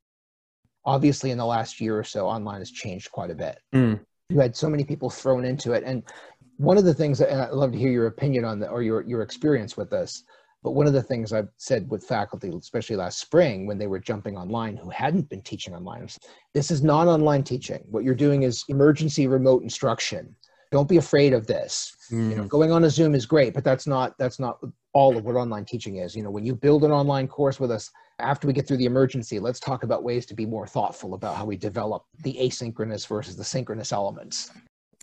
Obviously, 0.83 1.29
in 1.29 1.37
the 1.37 1.45
last 1.45 1.79
year 1.79 1.97
or 1.97 2.03
so, 2.03 2.25
online 2.25 2.59
has 2.59 2.71
changed 2.71 3.11
quite 3.11 3.29
a 3.29 3.35
bit. 3.35 3.59
Mm. 3.75 3.99
You 4.29 4.39
had 4.39 4.55
so 4.55 4.67
many 4.67 4.83
people 4.83 5.11
thrown 5.11 5.45
into 5.45 5.73
it, 5.73 5.83
and 5.85 6.01
one 6.57 6.77
of 6.77 6.85
the 6.85 6.93
things, 6.95 7.19
that, 7.19 7.29
and 7.29 7.39
I'd 7.39 7.51
love 7.51 7.71
to 7.71 7.77
hear 7.77 7.91
your 7.91 8.07
opinion 8.07 8.45
on 8.45 8.59
the 8.59 8.67
or 8.67 8.81
your 8.81 9.01
your 9.01 9.21
experience 9.21 9.77
with 9.77 9.91
this. 9.91 10.23
But 10.67 10.73
one 10.73 10.85
of 10.85 10.91
the 10.91 11.01
things 11.01 11.31
I've 11.31 11.47
said 11.55 11.89
with 11.89 12.03
faculty, 12.03 12.49
especially 12.49 12.97
last 12.97 13.21
spring 13.21 13.67
when 13.67 13.77
they 13.77 13.87
were 13.87 13.99
jumping 13.99 14.35
online 14.35 14.75
who 14.75 14.89
hadn't 14.89 15.29
been 15.29 15.41
teaching 15.41 15.73
online, 15.73 16.09
this 16.53 16.71
is 16.71 16.83
not 16.83 17.07
online 17.07 17.41
teaching. 17.41 17.85
What 17.89 18.03
you're 18.03 18.13
doing 18.13 18.43
is 18.43 18.65
emergency 18.67 19.27
remote 19.27 19.63
instruction. 19.63 20.35
don't 20.73 20.89
be 20.89 20.97
afraid 20.97 21.31
of 21.31 21.47
this 21.47 21.95
mm. 22.11 22.29
you 22.31 22.35
know 22.35 22.43
mm. 22.43 22.49
going 22.49 22.73
on 22.73 22.83
a 22.83 22.89
zoom 22.89 23.15
is 23.15 23.25
great 23.25 23.53
but 23.53 23.63
that's 23.63 23.87
not 23.87 24.13
that's 24.17 24.39
not 24.39 24.59
all 24.91 25.15
of 25.15 25.23
what 25.23 25.35
online 25.35 25.63
teaching 25.63 25.99
is 25.99 26.13
you 26.13 26.21
know 26.21 26.29
when 26.29 26.45
you 26.45 26.53
build 26.53 26.83
an 26.83 26.91
online 26.91 27.29
course 27.29 27.61
with 27.61 27.71
us 27.71 27.89
after 28.19 28.45
we 28.45 28.51
get 28.51 28.67
through 28.67 28.75
the 28.75 28.91
emergency 28.93 29.39
let's 29.39 29.61
talk 29.61 29.85
about 29.85 30.03
ways 30.03 30.25
to 30.25 30.33
be 30.33 30.45
more 30.45 30.67
thoughtful 30.67 31.13
about 31.13 31.37
how 31.37 31.45
we 31.45 31.55
develop 31.55 32.03
the 32.23 32.33
asynchronous 32.41 33.07
versus 33.07 33.37
the 33.37 33.43
synchronous 33.45 33.93
elements 33.93 34.51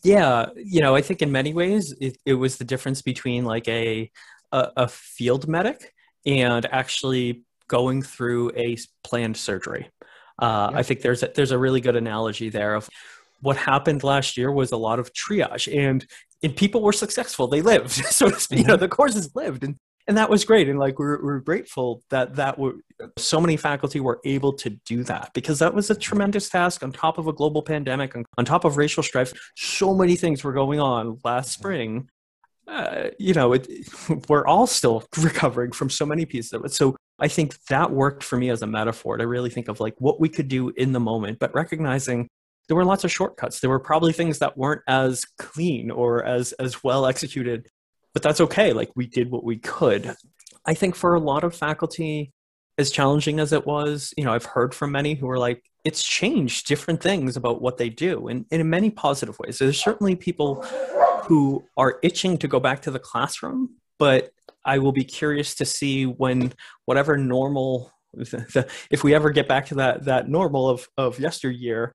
yeah 0.03 0.45
you 0.55 0.83
know 0.83 0.95
i 0.95 1.01
think 1.01 1.23
in 1.23 1.33
many 1.33 1.55
ways 1.55 1.95
it, 1.99 2.19
it 2.27 2.35
was 2.35 2.59
the 2.59 2.65
difference 2.65 3.01
between 3.01 3.47
like 3.47 3.67
a, 3.67 4.11
a, 4.53 4.71
a 4.77 4.89
field 4.89 5.49
medic 5.49 5.93
and 6.27 6.67
actually 6.73 7.43
going 7.69 8.03
through 8.03 8.51
a 8.57 8.77
planned 9.03 9.37
surgery 9.37 9.91
uh, 10.41 10.69
yeah. 10.71 10.79
i 10.79 10.83
think 10.83 11.01
there's 11.01 11.23
a, 11.23 11.31
there's 11.35 11.53
a 11.53 11.59
really 11.59 11.81
good 11.81 11.97
analogy 11.97 12.49
there 12.49 12.75
of 12.75 12.89
what 13.41 13.57
happened 13.57 14.03
last 14.03 14.37
year 14.37 14.51
was 14.51 14.73
a 14.73 14.77
lot 14.77 14.99
of 14.99 15.13
triage 15.13 15.73
and 15.77 16.07
and 16.43 16.57
people 16.57 16.83
were 16.83 16.93
successful 16.93 17.47
they 17.47 17.63
lived 17.63 17.91
so 17.93 18.31
to 18.31 18.41
speak 18.41 18.61
you 18.61 18.65
know 18.65 18.75
mm-hmm. 18.75 18.81
the 18.81 18.89
courses 18.89 19.35
lived 19.35 19.65
and 19.65 19.77
and 20.07 20.19
that 20.19 20.29
was 20.29 20.45
great 20.45 20.69
and 20.69 20.79
like 20.79 20.99
we're, 20.99 21.23
we're 21.23 21.41
grateful 21.41 22.03
that 22.11 22.37
that 22.37 22.59
were 22.59 22.75
so 23.17 23.41
many 23.41 23.57
faculty 23.57 24.01
were 24.01 24.21
able 24.25 24.53
to 24.53 24.71
do 24.87 25.03
that 25.05 25.31
because 25.35 25.59
that 25.59 25.75
was 25.75 25.91
a 25.91 25.95
tremendous 25.95 26.49
task 26.49 26.83
on 26.83 26.93
top 26.93 27.19
of 27.19 27.27
a 27.27 27.33
global 27.33 27.63
pandemic 27.63 28.15
on, 28.17 28.25
on 28.39 28.45
top 28.45 28.65
of 28.65 28.77
racial 28.77 29.03
strife 29.03 29.33
so 29.57 29.95
many 29.95 30.17
things 30.17 30.45
were 30.45 30.53
going 30.53 30.81
on 30.81 31.19
last 31.25 31.53
mm-hmm. 31.53 31.61
spring 31.61 32.09
uh, 32.67 33.09
you 33.19 33.35
know 33.35 33.53
it, 33.53 33.69
we're 34.29 34.47
all 34.47 34.67
still 34.67 35.05
recovering 35.19 35.73
from 35.73 35.91
so 35.91 36.07
many 36.07 36.25
pieces 36.25 36.53
of 36.53 36.65
it 36.65 36.73
so 36.73 36.97
i 37.19 37.29
think 37.29 37.57
that 37.67 37.91
worked 37.91 38.23
for 38.23 38.37
me 38.37 38.51
as 38.51 38.63
a 38.63 38.67
metaphor 38.67 39.17
to 39.17 39.27
really 39.27 39.51
think 39.51 39.69
of 39.69 39.81
like 39.81 39.95
what 39.99 40.21
we 40.21 40.29
could 40.29 40.49
do 40.49 40.71
in 40.71 40.93
the 40.93 41.01
moment 41.01 41.39
but 41.39 41.55
recognizing 41.55 42.29
there 42.69 42.77
were 42.77 42.85
lots 42.85 43.05
of 43.05 43.13
shortcuts. 43.13 43.61
There 43.61 43.71
were 43.71 43.81
probably 43.81 44.13
things 44.13 44.39
that 44.39 44.57
weren't 44.57 44.83
as 44.89 45.25
clean 45.39 45.91
or 45.91 46.25
as 46.25 46.53
as 46.55 46.83
well 46.83 47.07
executed, 47.07 47.69
but 48.13 48.23
that's 48.23 48.41
okay. 48.41 48.73
Like 48.73 48.91
we 48.97 49.07
did 49.07 49.31
what 49.31 49.45
we 49.45 49.59
could. 49.59 50.15
I 50.67 50.75
think 50.75 50.95
for 50.95 51.15
a 51.15 51.21
lot 51.21 51.45
of 51.45 51.55
faculty, 51.55 52.33
as 52.79 52.91
challenging 52.91 53.39
as 53.39 53.53
it 53.53 53.67
was, 53.67 54.15
you 54.17 54.25
know, 54.25 54.33
I've 54.33 54.47
heard 54.47 54.75
from 54.75 54.93
many 54.93 55.15
who 55.15 55.29
are 55.29 55.39
like, 55.39 55.63
it's 55.85 56.03
changed 56.03 56.67
different 56.67 57.03
things 57.03 57.37
about 57.37 57.61
what 57.61 57.77
they 57.77 57.91
do, 57.91 58.29
and, 58.29 58.47
and 58.51 58.63
in 58.63 58.71
many 58.71 58.91
positive 58.91 59.39
ways. 59.39 59.59
There's 59.59 59.81
certainly 59.81 60.17
people 60.17 60.65
who 61.25 61.65
are 61.77 61.99
itching 62.03 62.39
to 62.39 62.49
go 62.49 62.61
back 62.61 62.83
to 62.83 62.91
the 62.91 62.99
classroom, 62.99 63.77
but 63.99 64.31
I 64.65 64.79
will 64.79 64.93
be 64.93 65.05
curious 65.05 65.55
to 65.57 65.65
see 65.65 66.05
when 66.05 66.53
whatever 66.87 67.17
normal 67.17 67.93
if 68.91 69.03
we 69.03 69.13
ever 69.13 69.31
get 69.31 69.49
back 69.49 69.67
to 69.67 69.75
that 69.75 70.05
that 70.05 70.29
normal 70.29 70.69
of 70.69 70.87
of 70.97 71.19
yesteryear 71.19 71.93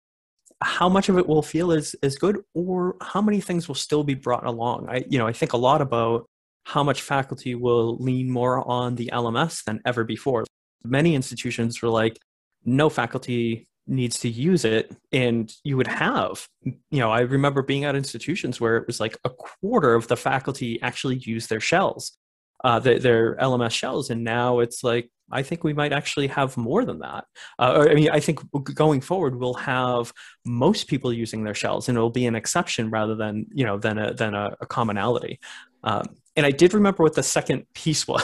how 0.61 0.89
much 0.89 1.07
of 1.07 1.17
it 1.17 1.25
will 1.25 1.41
feel 1.41 1.71
as 1.71 1.95
as 2.03 2.17
good 2.17 2.39
or 2.53 2.97
how 3.01 3.21
many 3.21 3.39
things 3.39 3.69
will 3.69 3.75
still 3.75 4.03
be 4.03 4.15
brought 4.15 4.45
along? 4.45 4.87
I 4.89 5.05
you 5.07 5.17
know 5.17 5.27
i 5.27 5.31
think 5.31 5.53
a 5.53 5.57
lot 5.57 5.81
about 5.81 6.25
how 6.65 6.83
much 6.83 7.01
faculty 7.01 7.55
will 7.55 7.97
lean 7.97 8.29
more 8.29 8.67
on 8.69 8.95
the 8.95 9.09
lms 9.13 9.63
than 9.63 9.79
ever 9.85 10.03
before. 10.03 10.43
Many 10.83 11.15
institutions 11.15 11.81
were 11.81 11.89
like 11.89 12.19
no 12.65 12.89
faculty 12.89 13.68
needs 13.89 14.19
to 14.19 14.29
use 14.29 14.63
it 14.65 14.95
and 15.11 15.53
you 15.63 15.75
would 15.75 15.87
have 15.87 16.47
you 16.63 16.99
know 16.99 17.11
i 17.11 17.21
remember 17.21 17.61
being 17.61 17.85
at 17.85 17.95
institutions 17.95 18.61
where 18.61 18.77
it 18.77 18.87
was 18.87 18.99
like 18.99 19.17
a 19.23 19.29
quarter 19.29 19.95
of 19.95 20.07
the 20.07 20.15
faculty 20.15 20.81
actually 20.81 21.17
use 21.17 21.47
their 21.47 21.59
shells 21.59 22.17
uh, 22.63 22.79
their, 22.79 22.99
their 22.99 23.35
lms 23.37 23.71
shells 23.71 24.09
and 24.09 24.23
now 24.23 24.59
it's 24.59 24.83
like 24.83 25.09
I 25.31 25.43
think 25.43 25.63
we 25.63 25.73
might 25.73 25.93
actually 25.93 26.27
have 26.27 26.57
more 26.57 26.83
than 26.85 26.99
that. 26.99 27.25
Uh, 27.57 27.87
I 27.89 27.93
mean, 27.93 28.09
I 28.09 28.19
think 28.19 28.39
going 28.73 29.01
forward, 29.01 29.35
we'll 29.35 29.53
have 29.53 30.11
most 30.45 30.87
people 30.87 31.13
using 31.13 31.43
their 31.43 31.53
shells, 31.53 31.87
and 31.87 31.97
it'll 31.97 32.09
be 32.09 32.25
an 32.25 32.35
exception 32.35 32.89
rather 32.89 33.15
than 33.15 33.45
you 33.53 33.65
know 33.65 33.77
than 33.77 33.97
a 33.97 34.13
than 34.13 34.33
a, 34.33 34.55
a 34.59 34.65
commonality. 34.65 35.39
Um, 35.83 36.05
and 36.35 36.45
I 36.45 36.51
did 36.51 36.73
remember 36.73 37.03
what 37.03 37.15
the 37.15 37.23
second 37.23 37.65
piece 37.73 38.07
was. 38.07 38.23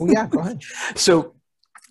oh, 0.00 0.08
yeah, 0.08 0.26
go 0.26 0.40
ahead. 0.40 0.62
so 0.94 1.35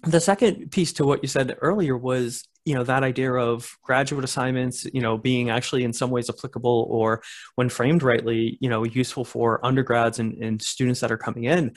the 0.05 0.19
second 0.19 0.71
piece 0.71 0.93
to 0.93 1.05
what 1.05 1.24
you 1.24 1.27
said 1.27 1.57
earlier 1.62 1.97
was 1.97 2.43
you 2.65 2.74
know 2.74 2.83
that 2.83 3.03
idea 3.03 3.31
of 3.31 3.69
graduate 3.83 4.24
assignments 4.24 4.85
you 4.85 5.01
know 5.01 5.17
being 5.17 5.50
actually 5.50 5.83
in 5.83 5.93
some 5.93 6.09
ways 6.09 6.29
applicable 6.29 6.88
or 6.89 7.21
when 7.55 7.69
framed 7.69 8.03
rightly 8.03 8.57
you 8.59 8.69
know 8.69 8.83
useful 8.83 9.24
for 9.25 9.65
undergrads 9.65 10.19
and, 10.19 10.43
and 10.43 10.62
students 10.62 11.00
that 11.00 11.12
are 11.12 11.17
coming 11.17 11.45
in. 11.45 11.74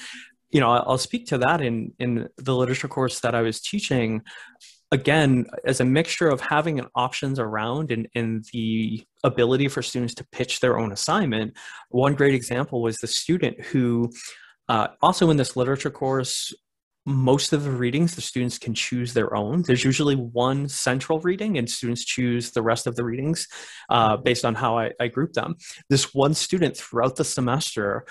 You 0.51 0.61
know 0.61 0.71
i'll 0.71 0.99
speak 0.99 1.27
to 1.29 1.39
that 1.39 1.61
in 1.61 1.93
in 1.99 2.29
the 2.37 2.55
literature 2.55 2.89
course 2.89 3.21
that 3.21 3.35
i 3.35 3.43
was 3.43 3.61
teaching. 3.61 4.23
Again 4.91 5.45
as 5.67 5.81
a 5.81 5.85
mixture 5.85 6.29
of 6.29 6.41
having 6.41 6.81
options 6.95 7.39
around 7.39 7.91
and, 7.91 8.09
and 8.15 8.43
the 8.55 9.05
ability 9.23 9.69
for 9.69 9.83
students 9.83 10.15
to 10.15 10.27
pitch 10.33 10.61
their 10.61 10.79
own 10.79 10.93
assignment 10.93 11.59
one 11.91 12.15
great 12.15 12.35
example 12.35 12.81
was 12.81 12.97
the 12.97 13.07
student 13.07 13.61
who 13.67 14.11
uh, 14.71 14.89
also 15.03 15.29
in 15.29 15.37
this 15.37 15.57
literature 15.57 15.91
course 15.91 16.55
most 17.09 17.53
of 17.53 17.65
the 17.65 17.71
readings 17.71 18.15
the 18.15 18.21
students 18.21 18.59
can 18.59 18.75
choose 18.75 19.15
their 19.15 19.35
own. 19.35 19.63
There's 19.63 19.85
usually 19.85 20.15
one 20.15 20.69
central 20.69 21.21
reading 21.21 21.57
and 21.57 21.69
students 21.69 22.05
choose 22.05 22.51
the 22.51 22.63
rest 22.63 22.87
of 22.87 22.97
the 22.97 23.05
readings 23.05 23.49
uh, 23.89 24.19
based 24.19 24.45
on 24.45 24.55
how 24.55 24.79
I, 24.79 24.93
I 25.01 25.09
group 25.09 25.33
them. 25.33 25.57
This 25.89 26.15
one 26.15 26.35
student 26.35 26.77
throughout 26.77 27.17
the 27.17 27.25
semester 27.25 28.05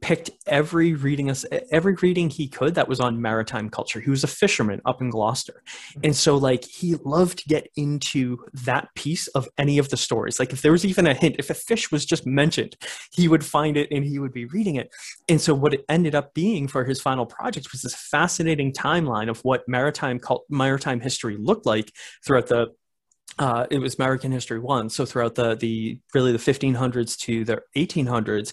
picked 0.00 0.30
every 0.46 0.94
reading 0.94 1.34
every 1.70 1.94
reading 1.94 2.30
he 2.30 2.48
could 2.48 2.74
that 2.74 2.88
was 2.88 3.00
on 3.00 3.20
maritime 3.20 3.68
culture. 3.68 4.00
He 4.00 4.10
was 4.10 4.24
a 4.24 4.28
fisherman 4.28 4.80
up 4.84 5.00
in 5.00 5.10
gloucester. 5.10 5.62
And 6.02 6.14
so 6.14 6.36
like 6.36 6.64
he 6.64 6.96
loved 7.04 7.38
to 7.38 7.48
get 7.48 7.68
into 7.76 8.38
that 8.64 8.88
piece 8.94 9.28
of 9.28 9.48
any 9.58 9.78
of 9.78 9.88
the 9.88 9.96
stories. 9.96 10.38
Like 10.38 10.52
if 10.52 10.62
there 10.62 10.72
was 10.72 10.84
even 10.84 11.06
a 11.06 11.14
hint 11.14 11.36
if 11.38 11.50
a 11.50 11.54
fish 11.54 11.90
was 11.90 12.04
just 12.04 12.26
mentioned 12.26 12.76
he 13.12 13.28
would 13.28 13.44
find 13.44 13.76
it 13.76 13.88
and 13.90 14.04
he 14.04 14.18
would 14.18 14.32
be 14.32 14.46
reading 14.46 14.76
it. 14.76 14.90
And 15.28 15.40
so 15.40 15.54
what 15.54 15.74
it 15.74 15.84
ended 15.88 16.14
up 16.14 16.34
being 16.34 16.68
for 16.68 16.84
his 16.84 17.00
final 17.00 17.26
project 17.26 17.72
was 17.72 17.82
this 17.82 17.94
fascinating 17.94 18.72
timeline 18.72 19.28
of 19.28 19.40
what 19.40 19.68
maritime 19.68 20.18
cult 20.18 20.44
maritime 20.48 21.00
history 21.00 21.36
looked 21.38 21.66
like 21.66 21.92
throughout 22.24 22.46
the 22.46 22.68
uh, 23.38 23.66
it 23.70 23.78
was 23.78 23.94
American 23.96 24.32
History 24.32 24.58
One. 24.58 24.90
So 24.90 25.04
throughout 25.04 25.34
the 25.34 25.54
the 25.54 26.00
really 26.14 26.32
the 26.32 26.38
1500s 26.38 27.16
to 27.20 27.44
the 27.44 27.62
1800s, 27.76 28.52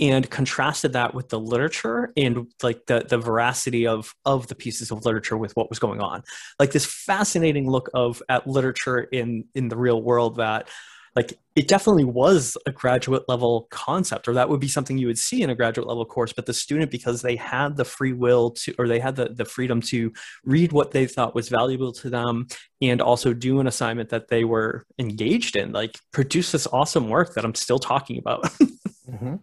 and 0.00 0.30
contrasted 0.30 0.94
that 0.94 1.14
with 1.14 1.28
the 1.28 1.38
literature 1.38 2.12
and 2.16 2.46
like 2.62 2.86
the 2.86 3.04
the 3.08 3.18
veracity 3.18 3.86
of 3.86 4.14
of 4.24 4.46
the 4.48 4.54
pieces 4.54 4.90
of 4.90 5.04
literature 5.04 5.36
with 5.36 5.54
what 5.56 5.68
was 5.68 5.78
going 5.78 6.00
on 6.00 6.22
like 6.58 6.72
this 6.72 6.86
fascinating 6.86 7.70
look 7.70 7.90
of 7.94 8.22
at 8.28 8.46
literature 8.46 9.00
in 9.00 9.44
in 9.54 9.68
the 9.68 9.76
real 9.76 10.02
world 10.02 10.36
that 10.36 10.68
like 11.16 11.38
it 11.56 11.66
definitely 11.66 12.04
was 12.04 12.56
a 12.66 12.72
graduate 12.72 13.24
level 13.28 13.66
concept 13.70 14.28
or 14.28 14.34
that 14.34 14.48
would 14.48 14.60
be 14.60 14.68
something 14.68 14.96
you 14.96 15.08
would 15.08 15.18
see 15.18 15.42
in 15.42 15.50
a 15.50 15.54
graduate 15.54 15.86
level 15.86 16.04
course 16.04 16.32
but 16.32 16.46
the 16.46 16.54
student 16.54 16.90
because 16.90 17.22
they 17.22 17.36
had 17.36 17.76
the 17.76 17.84
free 17.84 18.12
will 18.12 18.52
to 18.52 18.74
or 18.78 18.86
they 18.86 19.00
had 19.00 19.16
the, 19.16 19.28
the 19.28 19.44
freedom 19.44 19.80
to 19.80 20.12
read 20.44 20.72
what 20.72 20.92
they 20.92 21.06
thought 21.06 21.34
was 21.34 21.48
valuable 21.48 21.92
to 21.92 22.08
them 22.08 22.46
and 22.80 23.02
also 23.02 23.34
do 23.34 23.60
an 23.60 23.66
assignment 23.66 24.08
that 24.08 24.28
they 24.28 24.44
were 24.44 24.86
engaged 24.98 25.56
in 25.56 25.72
like 25.72 25.98
produce 26.12 26.52
this 26.52 26.66
awesome 26.72 27.08
work 27.08 27.34
that 27.34 27.44
i'm 27.44 27.54
still 27.54 27.78
talking 27.78 28.18
about 28.18 28.44
mm-hmm. 29.10 29.34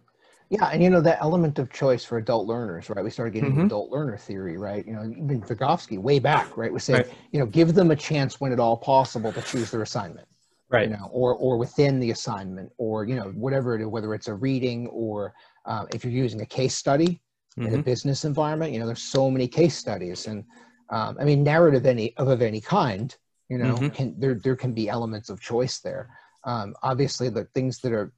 Yeah, 0.50 0.66
and 0.66 0.82
you 0.82 0.88
know 0.88 1.02
that 1.02 1.18
element 1.20 1.58
of 1.58 1.70
choice 1.70 2.04
for 2.04 2.16
adult 2.16 2.46
learners, 2.46 2.88
right? 2.88 3.04
We 3.04 3.10
started 3.10 3.34
getting 3.34 3.50
mm-hmm. 3.50 3.66
adult 3.66 3.90
learner 3.90 4.16
theory, 4.16 4.56
right? 4.56 4.86
You 4.86 4.94
know, 4.94 5.02
even 5.04 5.42
Vygotsky 5.42 5.98
way 5.98 6.18
back, 6.18 6.56
right? 6.56 6.72
We 6.72 6.80
said, 6.80 7.06
right. 7.06 7.14
you 7.32 7.38
know, 7.38 7.44
give 7.44 7.74
them 7.74 7.90
a 7.90 7.96
chance 7.96 8.40
when 8.40 8.52
at 8.52 8.58
all 8.58 8.78
possible 8.78 9.30
to 9.32 9.42
choose 9.42 9.70
their 9.70 9.82
assignment, 9.82 10.26
right? 10.70 10.88
You 10.88 10.96
know, 10.96 11.10
or 11.12 11.34
or 11.34 11.58
within 11.58 12.00
the 12.00 12.12
assignment, 12.12 12.72
or 12.78 13.04
you 13.04 13.14
know, 13.14 13.24
whatever 13.34 13.74
it 13.74 13.82
is, 13.82 13.88
whether 13.88 14.14
it's 14.14 14.28
a 14.28 14.34
reading 14.34 14.86
or 14.86 15.34
uh, 15.66 15.84
if 15.92 16.02
you're 16.02 16.14
using 16.14 16.40
a 16.40 16.46
case 16.46 16.74
study 16.74 17.06
mm-hmm. 17.06 17.62
in 17.62 17.66
a 17.66 17.70
mm-hmm. 17.72 17.82
business 17.82 18.24
environment, 18.24 18.72
you 18.72 18.78
know, 18.78 18.86
there's 18.86 19.02
so 19.02 19.30
many 19.30 19.48
case 19.48 19.76
studies, 19.76 20.28
and 20.28 20.44
um, 20.88 21.18
I 21.20 21.24
mean, 21.24 21.42
narrative 21.42 21.84
any 21.84 22.16
of, 22.16 22.28
of 22.28 22.40
any 22.40 22.62
kind, 22.62 23.14
you 23.50 23.58
know, 23.58 23.74
mm-hmm. 23.74 23.88
can 23.88 24.18
there 24.18 24.34
there 24.34 24.56
can 24.56 24.72
be 24.72 24.88
elements 24.88 25.28
of 25.28 25.42
choice 25.42 25.80
there. 25.80 26.08
Um, 26.44 26.74
obviously, 26.82 27.28
the 27.28 27.44
things 27.52 27.80
that 27.80 27.92
are 27.92 28.14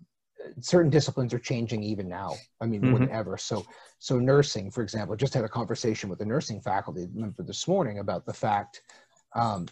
certain 0.61 0.91
disciplines 0.91 1.35
are 1.35 1.39
changing 1.39 1.83
even 1.83 2.09
now. 2.09 2.35
I 2.61 2.67
mean, 2.67 2.81
mm-hmm. 2.81 2.91
more 2.91 2.99
than 3.01 3.11
ever. 3.11 3.37
So, 3.37 3.65
so 3.99 4.19
nursing, 4.19 4.71
for 4.71 4.83
example, 4.83 5.17
just 5.17 5.35
had 5.35 5.45
a 5.45 5.49
conversation 5.49 6.09
with 6.11 6.19
the 6.19 6.25
nursing 6.25 6.61
faculty 6.61 7.09
member 7.13 7.43
this 7.43 7.67
morning 7.69 7.99
about 7.99 8.27
the 8.27 8.33
fact 8.33 8.83
um, 9.35 9.67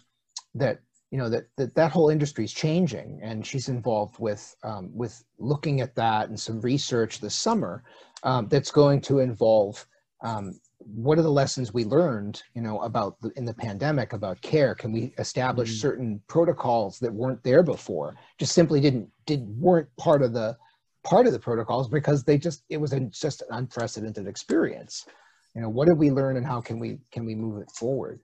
that 0.55 0.79
you 1.11 1.17
know 1.17 1.29
that, 1.29 1.45
that 1.57 1.73
that 1.75 1.91
whole 1.91 2.09
industry 2.09 2.45
is 2.45 2.53
changing, 2.53 3.19
and 3.23 3.45
she's 3.45 3.69
involved 3.69 4.19
with 4.19 4.55
um, 4.63 4.91
with 4.93 5.23
looking 5.39 5.81
at 5.81 5.95
that 5.95 6.29
and 6.29 6.39
some 6.39 6.61
research 6.61 7.19
this 7.19 7.35
summer 7.35 7.83
um, 8.23 8.47
that's 8.47 8.71
going 8.71 9.01
to 9.01 9.19
involve 9.19 9.85
um, 10.21 10.59
what 10.79 11.19
are 11.19 11.23
the 11.23 11.31
lessons 11.31 11.73
we 11.73 11.83
learned 11.83 12.41
you 12.55 12.61
know 12.61 12.79
about 12.79 13.19
the, 13.21 13.31
in 13.35 13.45
the 13.45 13.53
pandemic 13.53 14.13
about 14.13 14.41
care 14.41 14.73
can 14.73 14.91
we 14.91 15.13
establish 15.17 15.69
mm-hmm. 15.69 15.79
certain 15.79 16.21
protocols 16.27 16.99
that 16.99 17.13
weren't 17.13 17.43
there 17.43 17.63
before 17.63 18.15
just 18.37 18.53
simply 18.53 18.79
didn't 18.79 19.07
did 19.25 19.45
weren't 19.59 19.89
part 19.97 20.21
of 20.21 20.33
the 20.33 20.57
part 21.03 21.27
of 21.27 21.33
the 21.33 21.39
protocols 21.39 21.89
because 21.89 22.23
they 22.23 22.37
just 22.37 22.63
it 22.69 22.77
was 22.77 22.93
a, 22.93 22.99
just 23.01 23.41
an 23.41 23.47
unprecedented 23.51 24.25
experience 24.27 25.05
you 25.53 25.61
know 25.61 25.69
what 25.69 25.87
did 25.87 25.97
we 25.97 26.11
learn 26.11 26.37
and 26.37 26.45
how 26.45 26.61
can 26.61 26.79
we 26.79 26.97
can 27.11 27.25
we 27.25 27.35
move 27.35 27.61
it 27.61 27.69
forward 27.71 28.21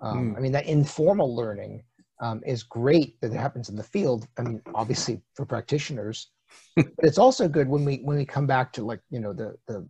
um, 0.00 0.32
mm. 0.32 0.36
i 0.36 0.40
mean 0.40 0.52
that 0.52 0.66
informal 0.66 1.34
learning 1.34 1.82
um, 2.20 2.40
is 2.46 2.62
great 2.62 3.20
that 3.20 3.32
it 3.32 3.38
happens 3.38 3.68
in 3.68 3.76
the 3.76 3.82
field 3.82 4.26
i 4.38 4.42
mean 4.42 4.60
obviously 4.74 5.20
for 5.34 5.46
practitioners 5.46 6.30
but 6.76 6.86
it's 6.98 7.18
also 7.18 7.48
good 7.48 7.68
when 7.68 7.84
we 7.84 7.96
when 7.98 8.16
we 8.16 8.26
come 8.26 8.46
back 8.46 8.72
to 8.72 8.84
like 8.84 9.00
you 9.10 9.20
know 9.20 9.32
the 9.32 9.54
the 9.68 9.86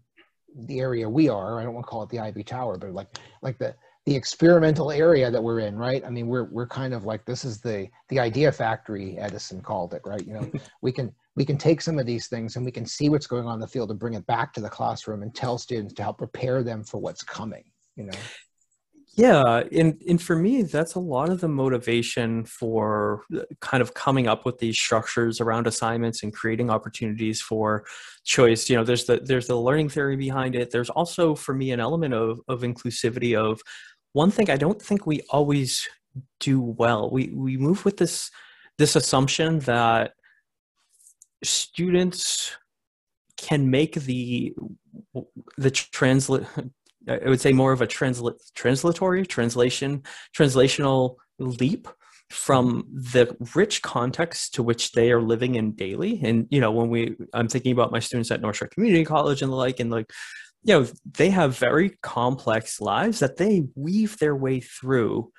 the 0.67 0.81
area 0.81 1.09
we 1.09 1.29
are. 1.29 1.61
I 1.61 1.65
don't 1.65 1.75
want 1.75 1.87
to 1.87 1.91
call 1.91 2.03
it 2.03 2.09
the 2.11 2.21
ivy 2.21 2.43
tower 2.43 2.79
but 2.79 2.93
like 2.93 3.09
like 3.43 3.59
the 3.59 3.75
the 4.05 4.17
experimental 4.17 4.91
area 4.91 5.31
that 5.31 5.43
we're 5.43 5.61
in 5.61 5.77
right? 5.77 6.05
I 6.05 6.11
mean 6.11 6.27
we're 6.27 6.45
we're 6.45 6.67
kind 6.67 6.95
of 6.95 7.05
like 7.05 7.25
this 7.25 7.45
is 7.45 7.61
the 7.61 7.89
the 8.09 8.19
idea 8.19 8.51
factory 8.51 9.19
edison 9.19 9.61
called 9.61 9.95
it 9.95 10.03
right? 10.05 10.27
You 10.27 10.35
know 10.35 10.53
we 10.83 10.93
can 10.93 11.13
we 11.37 11.45
can 11.45 11.57
take 11.57 11.81
some 11.81 11.99
of 11.99 12.07
these 12.07 12.29
things 12.29 12.57
and 12.57 12.65
we 12.65 12.73
can 12.73 12.87
see 12.87 13.09
what's 13.09 13.27
going 13.27 13.47
on 13.47 13.55
in 13.55 13.61
the 13.61 13.67
field 13.67 13.91
and 13.91 13.99
bring 13.99 14.15
it 14.15 14.27
back 14.27 14.53
to 14.55 14.61
the 14.61 14.69
classroom 14.69 15.23
and 15.23 15.35
tell 15.35 15.59
students 15.59 15.95
to 15.95 16.03
help 16.03 16.19
prepare 16.19 16.63
them 16.63 16.85
for 16.85 16.99
what's 16.99 17.23
coming 17.23 17.65
you 17.97 18.05
know 18.05 18.19
yeah 19.14 19.62
and 19.73 20.00
and 20.09 20.23
for 20.23 20.37
me 20.37 20.62
that's 20.62 20.95
a 20.95 21.00
lot 21.00 21.28
of 21.28 21.40
the 21.40 21.49
motivation 21.49 22.45
for 22.45 23.25
uh, 23.37 23.42
kind 23.61 23.83
of 23.83 23.95
coming 23.95 24.26
up 24.26 24.45
with 24.47 24.59
these 24.59 24.78
structures 24.78 25.40
around 25.40 25.66
assignments 25.66 26.23
and 26.23 26.33
creating 26.33 26.71
opportunities 26.71 27.40
for 27.40 27.85
choice. 28.25 28.71
You 28.71 28.76
know 28.76 28.85
there's 28.85 29.04
the 29.04 29.21
there's 29.23 29.47
the 29.47 29.57
learning 29.57 29.90
theory 29.90 30.16
behind 30.16 30.54
it. 30.54 30.71
There's 30.71 30.90
also 30.90 31.35
for 31.35 31.54
me 31.54 31.73
an 31.73 31.81
element 31.81 32.14
of 32.14 32.40
of 32.49 32.62
inclusivity 32.62 33.37
of 33.37 33.61
one 34.14 34.31
thing 34.31 34.50
i 34.50 34.57
don't 34.57 34.81
think 34.81 35.07
we 35.07 35.23
always 35.31 35.88
do 36.40 36.61
well. 36.61 37.11
We 37.11 37.31
we 37.35 37.57
move 37.57 37.85
with 37.85 37.97
this 37.97 38.31
this 38.78 38.97
assumption 38.97 39.61
that 39.61 40.12
students 41.45 42.57
can 43.37 43.71
make 43.71 43.95
the 43.95 44.54
the 45.57 45.71
translate 45.71 46.47
I 47.09 47.29
would 47.29 47.41
say 47.41 47.53
more 47.53 47.73
of 47.73 47.83
a 47.83 47.87
transla- 47.87 48.39
translatory 48.57 49.27
translation 49.27 50.03
translational 50.37 51.17
leap 51.39 51.89
from 52.31 52.87
the 52.93 53.37
rich 53.55 53.83
context 53.83 54.55
to 54.55 54.63
which 54.63 54.93
they 54.93 55.13
are 55.13 55.21
living 55.21 55.55
in 55.57 55.73
daily. 55.73 56.21
And 56.23 56.47
you 56.51 56.61
know 56.61 56.73
when 56.73 56.89
we 56.89 57.17
i'm 57.35 57.49
thinking 57.49 57.73
about 57.73 57.93
my 57.93 57.99
students 57.99 58.31
at 58.31 58.41
north 58.41 58.57
shore 58.57 58.69
community 58.69 59.05
college 59.05 59.43
and 59.43 59.53
the 59.53 59.57
like 59.57 59.81
and 59.81 59.91
like 59.91 60.11
you 60.65 60.75
know 60.75 60.87
they 61.19 61.31
have 61.31 61.59
very 61.59 61.99
complex 62.03 62.81
lives 62.81 63.19
that 63.19 63.37
they 63.37 63.65
weave 63.75 64.19
their 64.19 64.37
way 64.37 64.61
through 64.61 65.31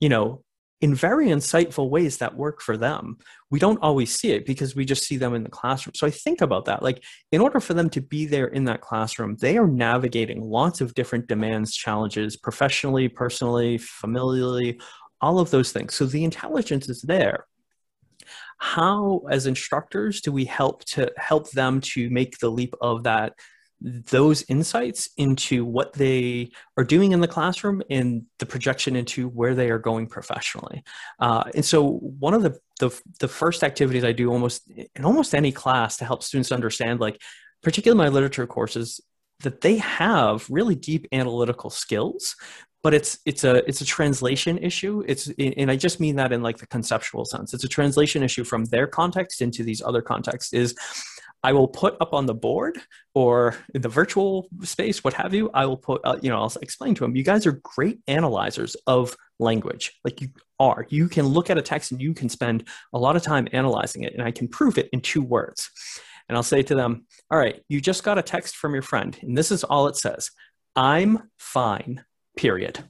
you 0.00 0.08
know 0.08 0.42
in 0.80 0.94
very 0.94 1.26
insightful 1.28 1.90
ways 1.90 2.18
that 2.18 2.36
work 2.36 2.60
for 2.60 2.76
them. 2.76 3.18
We 3.50 3.58
don't 3.58 3.82
always 3.82 4.14
see 4.14 4.30
it 4.30 4.46
because 4.46 4.76
we 4.76 4.84
just 4.84 5.04
see 5.04 5.16
them 5.16 5.34
in 5.34 5.42
the 5.42 5.50
classroom. 5.50 5.94
So 5.94 6.06
I 6.06 6.10
think 6.10 6.40
about 6.40 6.66
that. 6.66 6.82
Like, 6.82 7.02
in 7.32 7.40
order 7.40 7.58
for 7.58 7.74
them 7.74 7.90
to 7.90 8.00
be 8.00 8.26
there 8.26 8.46
in 8.46 8.64
that 8.66 8.80
classroom, 8.80 9.36
they 9.40 9.58
are 9.58 9.66
navigating 9.66 10.40
lots 10.40 10.80
of 10.80 10.94
different 10.94 11.26
demands, 11.26 11.74
challenges, 11.74 12.36
professionally, 12.36 13.08
personally, 13.08 13.78
familially, 13.78 14.80
all 15.20 15.40
of 15.40 15.50
those 15.50 15.72
things. 15.72 15.94
So 15.94 16.06
the 16.06 16.24
intelligence 16.24 16.88
is 16.88 17.02
there. 17.02 17.46
How, 18.58 19.22
as 19.30 19.46
instructors, 19.46 20.20
do 20.20 20.30
we 20.30 20.44
help 20.44 20.84
to 20.86 21.10
help 21.16 21.50
them 21.50 21.80
to 21.80 22.08
make 22.10 22.38
the 22.38 22.50
leap 22.50 22.74
of 22.80 23.04
that 23.04 23.34
those 23.80 24.44
insights 24.48 25.08
into 25.16 25.64
what 25.64 25.92
they 25.92 26.50
are 26.76 26.84
doing 26.84 27.12
in 27.12 27.20
the 27.20 27.28
classroom 27.28 27.82
and 27.90 28.24
the 28.38 28.46
projection 28.46 28.96
into 28.96 29.28
where 29.28 29.54
they 29.54 29.70
are 29.70 29.78
going 29.78 30.06
professionally. 30.06 30.82
Uh, 31.20 31.44
and 31.54 31.64
so 31.64 31.92
one 31.92 32.34
of 32.34 32.42
the, 32.42 32.58
the, 32.80 33.00
the 33.20 33.28
first 33.28 33.62
activities 33.62 34.04
I 34.04 34.12
do 34.12 34.30
almost 34.30 34.68
in 34.68 35.04
almost 35.04 35.34
any 35.34 35.52
class 35.52 35.96
to 35.98 36.04
help 36.04 36.22
students 36.22 36.50
understand, 36.50 37.00
like 37.00 37.20
particularly 37.62 37.98
my 37.98 38.08
literature 38.08 38.46
courses, 38.46 39.00
that 39.40 39.60
they 39.60 39.76
have 39.76 40.48
really 40.50 40.74
deep 40.74 41.06
analytical 41.12 41.70
skills 41.70 42.34
but 42.82 42.94
it's 42.94 43.18
it's 43.26 43.44
a 43.44 43.68
it's 43.68 43.80
a 43.80 43.84
translation 43.84 44.58
issue 44.58 45.02
it's 45.06 45.30
and 45.38 45.70
i 45.70 45.76
just 45.76 46.00
mean 46.00 46.16
that 46.16 46.32
in 46.32 46.42
like 46.42 46.58
the 46.58 46.66
conceptual 46.66 47.24
sense 47.24 47.52
it's 47.52 47.64
a 47.64 47.68
translation 47.68 48.22
issue 48.22 48.44
from 48.44 48.64
their 48.66 48.86
context 48.86 49.42
into 49.42 49.62
these 49.62 49.82
other 49.82 50.02
contexts 50.02 50.52
is 50.52 50.74
I 51.42 51.52
will 51.52 51.68
put 51.68 51.96
up 52.00 52.12
on 52.12 52.26
the 52.26 52.34
board 52.34 52.78
or 53.14 53.56
in 53.74 53.82
the 53.82 53.88
virtual 53.88 54.48
space, 54.62 55.04
what 55.04 55.14
have 55.14 55.32
you. 55.34 55.50
I 55.54 55.66
will 55.66 55.76
put, 55.76 56.00
uh, 56.04 56.18
you 56.20 56.30
know, 56.30 56.38
I'll 56.40 56.52
explain 56.60 56.94
to 56.96 57.04
them, 57.04 57.14
you 57.14 57.22
guys 57.22 57.46
are 57.46 57.60
great 57.62 58.00
analyzers 58.08 58.76
of 58.86 59.16
language. 59.38 59.98
Like 60.04 60.20
you 60.20 60.28
are. 60.58 60.86
You 60.88 61.08
can 61.08 61.26
look 61.26 61.50
at 61.50 61.58
a 61.58 61.62
text 61.62 61.92
and 61.92 62.00
you 62.00 62.14
can 62.14 62.28
spend 62.28 62.68
a 62.92 62.98
lot 62.98 63.16
of 63.16 63.22
time 63.22 63.48
analyzing 63.52 64.02
it, 64.02 64.14
and 64.14 64.22
I 64.22 64.30
can 64.30 64.48
prove 64.48 64.78
it 64.78 64.88
in 64.92 65.00
two 65.00 65.22
words. 65.22 65.70
And 66.28 66.36
I'll 66.36 66.42
say 66.42 66.62
to 66.62 66.74
them, 66.74 67.06
all 67.30 67.38
right, 67.38 67.62
you 67.68 67.80
just 67.80 68.02
got 68.02 68.18
a 68.18 68.22
text 68.22 68.56
from 68.56 68.74
your 68.74 68.82
friend, 68.82 69.16
and 69.22 69.36
this 69.36 69.50
is 69.50 69.64
all 69.64 69.86
it 69.86 69.96
says 69.96 70.30
I'm 70.76 71.30
fine, 71.38 72.04
period. 72.36 72.84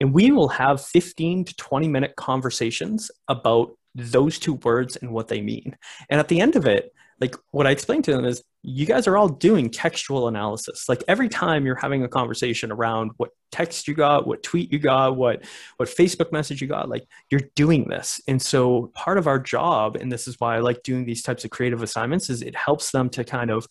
And 0.00 0.12
we 0.12 0.30
will 0.30 0.48
have 0.48 0.84
15 0.84 1.46
to 1.46 1.56
20 1.56 1.88
minute 1.88 2.14
conversations 2.16 3.10
about 3.28 3.70
those 3.96 4.38
two 4.38 4.54
words 4.54 4.96
and 4.96 5.10
what 5.10 5.28
they 5.28 5.40
mean. 5.40 5.76
And 6.10 6.20
at 6.20 6.28
the 6.28 6.40
end 6.40 6.54
of 6.54 6.66
it, 6.66 6.92
like 7.20 7.34
what 7.50 7.66
I 7.66 7.70
explained 7.70 8.04
to 8.04 8.12
them 8.12 8.26
is 8.26 8.42
you 8.62 8.84
guys 8.84 9.06
are 9.06 9.16
all 9.16 9.28
doing 9.28 9.70
textual 9.70 10.28
analysis. 10.28 10.88
Like 10.88 11.02
every 11.08 11.28
time 11.28 11.64
you're 11.64 11.76
having 11.76 12.02
a 12.02 12.08
conversation 12.08 12.70
around 12.70 13.12
what 13.16 13.30
text 13.52 13.88
you 13.88 13.94
got, 13.94 14.26
what 14.26 14.42
tweet 14.42 14.70
you 14.70 14.78
got, 14.78 15.16
what 15.16 15.44
what 15.78 15.88
Facebook 15.88 16.30
message 16.30 16.60
you 16.60 16.68
got, 16.68 16.88
like 16.90 17.06
you're 17.30 17.48
doing 17.54 17.88
this. 17.88 18.20
And 18.28 18.42
so 18.42 18.90
part 18.94 19.16
of 19.16 19.26
our 19.26 19.38
job, 19.38 19.96
and 19.96 20.12
this 20.12 20.28
is 20.28 20.36
why 20.38 20.56
I 20.56 20.60
like 20.60 20.82
doing 20.82 21.06
these 21.06 21.22
types 21.22 21.44
of 21.44 21.50
creative 21.50 21.82
assignments, 21.82 22.28
is 22.28 22.42
it 22.42 22.54
helps 22.54 22.90
them 22.90 23.08
to 23.10 23.24
kind 23.24 23.50
of 23.50 23.66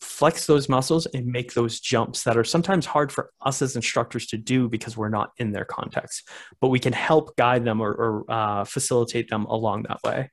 flex 0.00 0.46
those 0.46 0.68
muscles 0.68 1.06
and 1.06 1.26
make 1.26 1.54
those 1.54 1.80
jumps 1.80 2.24
that 2.24 2.36
are 2.36 2.44
sometimes 2.44 2.86
hard 2.86 3.12
for 3.12 3.30
us 3.42 3.60
as 3.62 3.76
instructors 3.76 4.26
to 4.26 4.36
do 4.36 4.68
because 4.68 4.96
we're 4.96 5.08
not 5.08 5.32
in 5.38 5.52
their 5.52 5.64
context. 5.64 6.28
But 6.60 6.68
we 6.68 6.78
can 6.78 6.92
help 6.92 7.36
guide 7.36 7.64
them 7.64 7.80
or, 7.80 7.92
or 7.92 8.30
uh, 8.30 8.64
facilitate 8.64 9.28
them 9.28 9.44
along 9.46 9.84
that 9.84 10.00
way. 10.04 10.30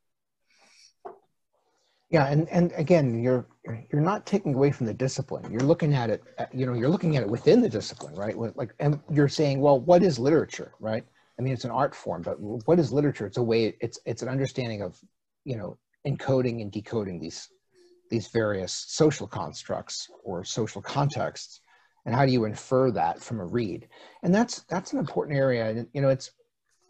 Yeah, 2.09 2.27
and 2.27 2.47
and 2.49 2.71
again, 2.77 3.21
you're 3.21 3.45
you're 3.91 4.01
not 4.01 4.25
taking 4.25 4.53
away 4.53 4.71
from 4.71 4.85
the 4.85 4.93
discipline. 4.93 5.51
You're 5.51 5.59
looking 5.59 5.93
at 5.93 6.09
it, 6.09 6.23
you 6.53 6.65
know, 6.65 6.73
you're 6.73 6.87
looking 6.87 7.17
at 7.17 7.23
it 7.23 7.29
within 7.29 7.59
the 7.59 7.67
discipline, 7.67 8.15
right? 8.15 8.37
Like, 8.37 8.73
and 8.79 9.01
you're 9.11 9.27
saying, 9.27 9.59
well, 9.59 9.81
what 9.81 10.03
is 10.03 10.17
literature, 10.17 10.73
right? 10.79 11.03
I 11.37 11.41
mean, 11.41 11.51
it's 11.51 11.65
an 11.65 11.71
art 11.71 11.93
form, 11.93 12.21
but 12.21 12.39
what 12.39 12.79
is 12.79 12.93
literature? 12.93 13.25
It's 13.25 13.37
a 13.37 13.43
way. 13.43 13.75
It's 13.81 13.99
it's 14.05 14.21
an 14.21 14.29
understanding 14.29 14.81
of, 14.81 14.97
you 15.43 15.57
know, 15.57 15.77
encoding 16.07 16.61
and 16.61 16.71
decoding 16.71 17.19
these 17.19 17.49
these 18.09 18.27
various 18.27 18.85
social 18.87 19.27
constructs 19.27 20.09
or 20.23 20.43
social 20.43 20.81
contexts, 20.81 21.61
and 22.05 22.15
how 22.15 22.25
do 22.25 22.31
you 22.31 22.45
infer 22.45 22.91
that 22.91 23.21
from 23.21 23.39
a 23.39 23.45
read? 23.45 23.87
And 24.23 24.33
that's 24.33 24.63
that's 24.69 24.93
an 24.93 24.99
important 24.99 25.37
area. 25.37 25.69
And 25.69 25.87
you 25.93 26.01
know, 26.01 26.09
it's 26.09 26.31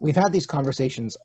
we've 0.00 0.16
had 0.16 0.32
these 0.32 0.46
conversations 0.46 1.16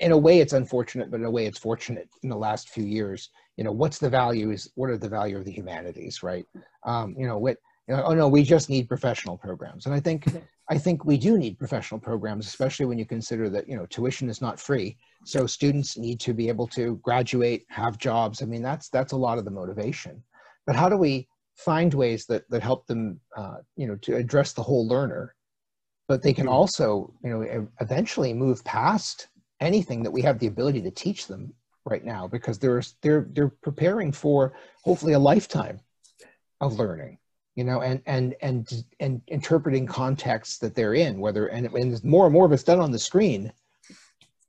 in 0.00 0.12
a 0.12 0.18
way 0.18 0.40
it's 0.40 0.52
unfortunate 0.52 1.10
but 1.10 1.20
in 1.20 1.26
a 1.26 1.30
way 1.30 1.46
it's 1.46 1.58
fortunate 1.58 2.08
in 2.22 2.28
the 2.28 2.36
last 2.36 2.68
few 2.68 2.84
years 2.84 3.30
you 3.56 3.64
know 3.64 3.72
what's 3.72 3.98
the 3.98 4.10
value 4.10 4.50
is 4.50 4.70
what 4.74 4.90
are 4.90 4.98
the 4.98 5.08
value 5.08 5.38
of 5.38 5.44
the 5.44 5.50
humanities 5.50 6.22
right 6.22 6.44
um, 6.84 7.14
you 7.16 7.26
know 7.26 7.38
what 7.38 7.56
you 7.88 7.94
know, 7.94 8.02
oh 8.04 8.14
no 8.14 8.28
we 8.28 8.42
just 8.42 8.70
need 8.70 8.88
professional 8.88 9.36
programs. 9.36 9.86
And 9.86 9.94
i 9.94 10.00
think 10.00 10.26
i 10.70 10.78
think 10.78 11.04
we 11.04 11.18
do 11.18 11.36
need 11.38 11.58
professional 11.58 12.00
programs 12.00 12.46
especially 12.46 12.86
when 12.86 12.98
you 12.98 13.04
consider 13.04 13.50
that 13.50 13.68
you 13.68 13.76
know 13.76 13.86
tuition 13.86 14.28
is 14.28 14.40
not 14.40 14.60
free. 14.60 14.96
So 15.24 15.46
students 15.46 15.96
need 15.96 16.20
to 16.20 16.34
be 16.34 16.48
able 16.48 16.66
to 16.68 16.96
graduate 17.02 17.66
have 17.68 17.98
jobs. 17.98 18.42
I 18.42 18.46
mean 18.46 18.62
that's 18.62 18.88
that's 18.88 19.12
a 19.12 19.16
lot 19.16 19.38
of 19.38 19.44
the 19.44 19.50
motivation. 19.50 20.22
But 20.66 20.76
how 20.76 20.88
do 20.88 20.96
we 20.96 21.28
find 21.56 21.92
ways 21.94 22.26
that 22.26 22.48
that 22.50 22.62
help 22.62 22.86
them 22.86 23.20
uh, 23.36 23.58
you 23.76 23.86
know 23.86 23.96
to 23.96 24.16
address 24.16 24.52
the 24.52 24.62
whole 24.62 24.86
learner? 24.86 25.34
But 26.08 26.22
they 26.22 26.34
can 26.34 26.46
mm-hmm. 26.46 26.54
also 26.54 27.12
you 27.22 27.30
know 27.30 27.68
eventually 27.80 28.32
move 28.32 28.64
past 28.64 29.28
anything 29.60 30.02
that 30.02 30.10
we 30.10 30.22
have 30.22 30.38
the 30.38 30.46
ability 30.46 30.82
to 30.82 30.90
teach 30.90 31.26
them 31.26 31.52
right 31.84 32.04
now 32.04 32.26
because 32.26 32.58
they're 32.58 32.82
they're 33.02 33.26
they're 33.32 33.54
preparing 33.62 34.12
for 34.12 34.54
hopefully 34.84 35.12
a 35.12 35.18
lifetime 35.18 35.80
of 36.60 36.78
learning 36.78 37.18
you 37.54 37.64
know 37.64 37.82
and 37.82 38.02
and 38.06 38.34
and 38.42 38.84
and 39.00 39.22
interpreting 39.28 39.86
contexts 39.86 40.58
that 40.58 40.74
they're 40.74 40.94
in 40.94 41.20
whether 41.20 41.46
and, 41.46 41.66
and 41.66 42.04
more 42.04 42.26
and 42.26 42.32
more 42.32 42.46
of 42.46 42.52
it's 42.52 42.62
done 42.62 42.80
on 42.80 42.90
the 42.90 42.98
screen 42.98 43.52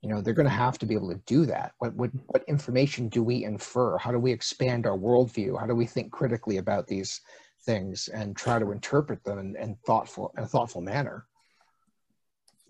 you 0.06 0.12
know 0.12 0.20
they're 0.20 0.34
going 0.34 0.48
to 0.48 0.52
have 0.52 0.78
to 0.78 0.86
be 0.86 0.94
able 0.94 1.08
to 1.08 1.20
do 1.26 1.46
that. 1.46 1.72
What, 1.78 1.92
what 1.94 2.10
what 2.26 2.44
information 2.46 3.08
do 3.08 3.24
we 3.24 3.44
infer? 3.44 3.98
How 3.98 4.12
do 4.12 4.20
we 4.20 4.30
expand 4.30 4.86
our 4.86 4.96
worldview? 4.96 5.58
How 5.58 5.66
do 5.66 5.74
we 5.74 5.84
think 5.84 6.12
critically 6.12 6.58
about 6.58 6.86
these 6.86 7.20
things 7.64 8.06
and 8.08 8.36
try 8.36 8.60
to 8.60 8.70
interpret 8.70 9.24
them 9.24 9.40
in, 9.40 9.56
in 9.56 9.76
thoughtful 9.84 10.32
in 10.36 10.44
a 10.44 10.46
thoughtful 10.46 10.80
manner? 10.80 11.26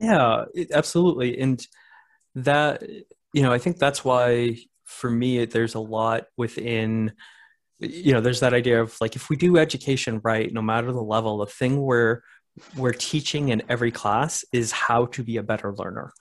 Yeah 0.01 0.46
it, 0.55 0.70
absolutely. 0.70 1.38
And 1.38 1.66
that 2.37 2.83
you 3.33 3.42
know 3.42 3.53
i 3.53 3.59
think 3.59 3.79
that's 3.79 4.05
why 4.05 4.57
for 4.85 5.11
me 5.11 5.44
there's 5.46 5.75
a 5.75 5.81
lot 5.81 6.27
within 6.37 7.12
you 7.79 8.12
know 8.12 8.21
there's 8.21 8.41
that 8.41 8.55
idea 8.55 8.81
of 8.81 8.97
like 9.01 9.17
if 9.17 9.29
we 9.29 9.37
do 9.37 9.59
education 9.59 10.21
right 10.25 10.53
no 10.53 10.62
matter 10.62 10.93
the 10.93 11.03
level 11.03 11.39
the 11.39 11.47
thing 11.47 11.81
we're 11.81 12.23
we're 12.77 12.93
teaching 12.93 13.49
in 13.49 13.62
every 13.69 13.91
class 13.91 14.45
is 14.53 14.73
how 14.73 15.07
to 15.07 15.23
be 15.23 15.37
a 15.37 15.43
better 15.43 15.75
learner. 15.75 16.12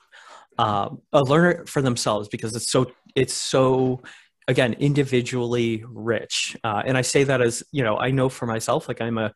Um, 0.57 1.01
a 1.11 1.21
learner 1.21 1.65
for 1.65 1.81
themselves 1.81 2.29
because 2.29 2.55
it's 2.55 2.71
so 2.71 2.91
it's 3.13 3.33
so 3.33 4.01
again 4.47 4.73
individually 4.73 5.83
rich. 5.87 6.55
Uh, 6.63 6.81
and 6.85 6.97
i 6.97 7.01
say 7.01 7.25
that 7.25 7.41
as 7.41 7.63
you 7.71 7.83
know 7.83 7.97
i 7.97 8.11
know 8.11 8.29
for 8.29 8.45
myself 8.45 8.87
like 8.87 9.01
i'm 9.01 9.17
a 9.17 9.33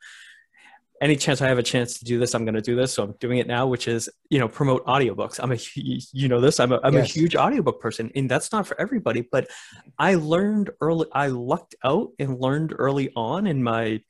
any 1.02 1.16
chance 1.16 1.42
I 1.42 1.48
have 1.48 1.58
a 1.58 1.64
chance 1.64 1.98
to 2.00 2.06
do 2.06 2.20
this, 2.20 2.34
I'm 2.34 2.46
going 2.46 2.56
to 2.56 2.62
do 2.62 2.76
this. 2.76 2.94
So 2.94 3.04
I'm 3.04 3.16
doing 3.20 3.38
it 3.38 3.48
now, 3.48 3.68
which 3.68 3.88
is, 3.88 4.10
you 4.30 4.40
know, 4.40 4.48
promote 4.48 4.86
audiobooks. 4.86 5.40
I'm 5.42 5.52
a, 5.52 5.58
you 6.14 6.28
know, 6.28 6.42
this, 6.42 6.60
I'm 6.60 6.72
a, 6.72 6.80
I'm 6.84 6.94
yes. 6.94 7.10
a 7.10 7.14
huge 7.14 7.36
audiobook 7.36 7.80
person 7.80 8.12
and 8.16 8.30
that's 8.30 8.52
not 8.52 8.68
for 8.68 8.80
everybody, 8.80 9.22
but 9.22 9.50
I 9.98 10.16
learned 10.16 10.72
early, 10.82 11.08
I 11.14 11.28
lucked 11.28 11.76
out 11.84 12.10
and 12.20 12.40
learned 12.40 12.74
early 12.78 13.12
on 13.16 13.48
in 13.48 13.64
my, 13.64 14.02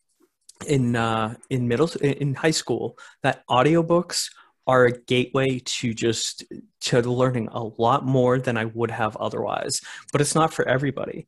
in, 0.68 0.96
uh, 0.96 1.36
in 1.50 1.68
middle, 1.68 1.90
in 2.02 2.34
high 2.34 2.52
school 2.52 2.98
that 3.24 3.44
audiobooks 3.48 4.30
are 4.68 4.86
a 4.86 4.92
gateway 4.92 5.60
to 5.66 5.96
just 5.96 6.44
to 6.80 7.02
learning 7.02 7.50
a 7.52 7.64
lot 7.64 8.06
more 8.06 8.38
than 8.38 8.56
I 8.56 8.66
would 8.66 8.92
have 8.92 9.16
otherwise. 9.18 9.82
But 10.12 10.22
it's 10.22 10.36
not 10.36 10.54
for 10.54 10.68
everybody 10.68 11.28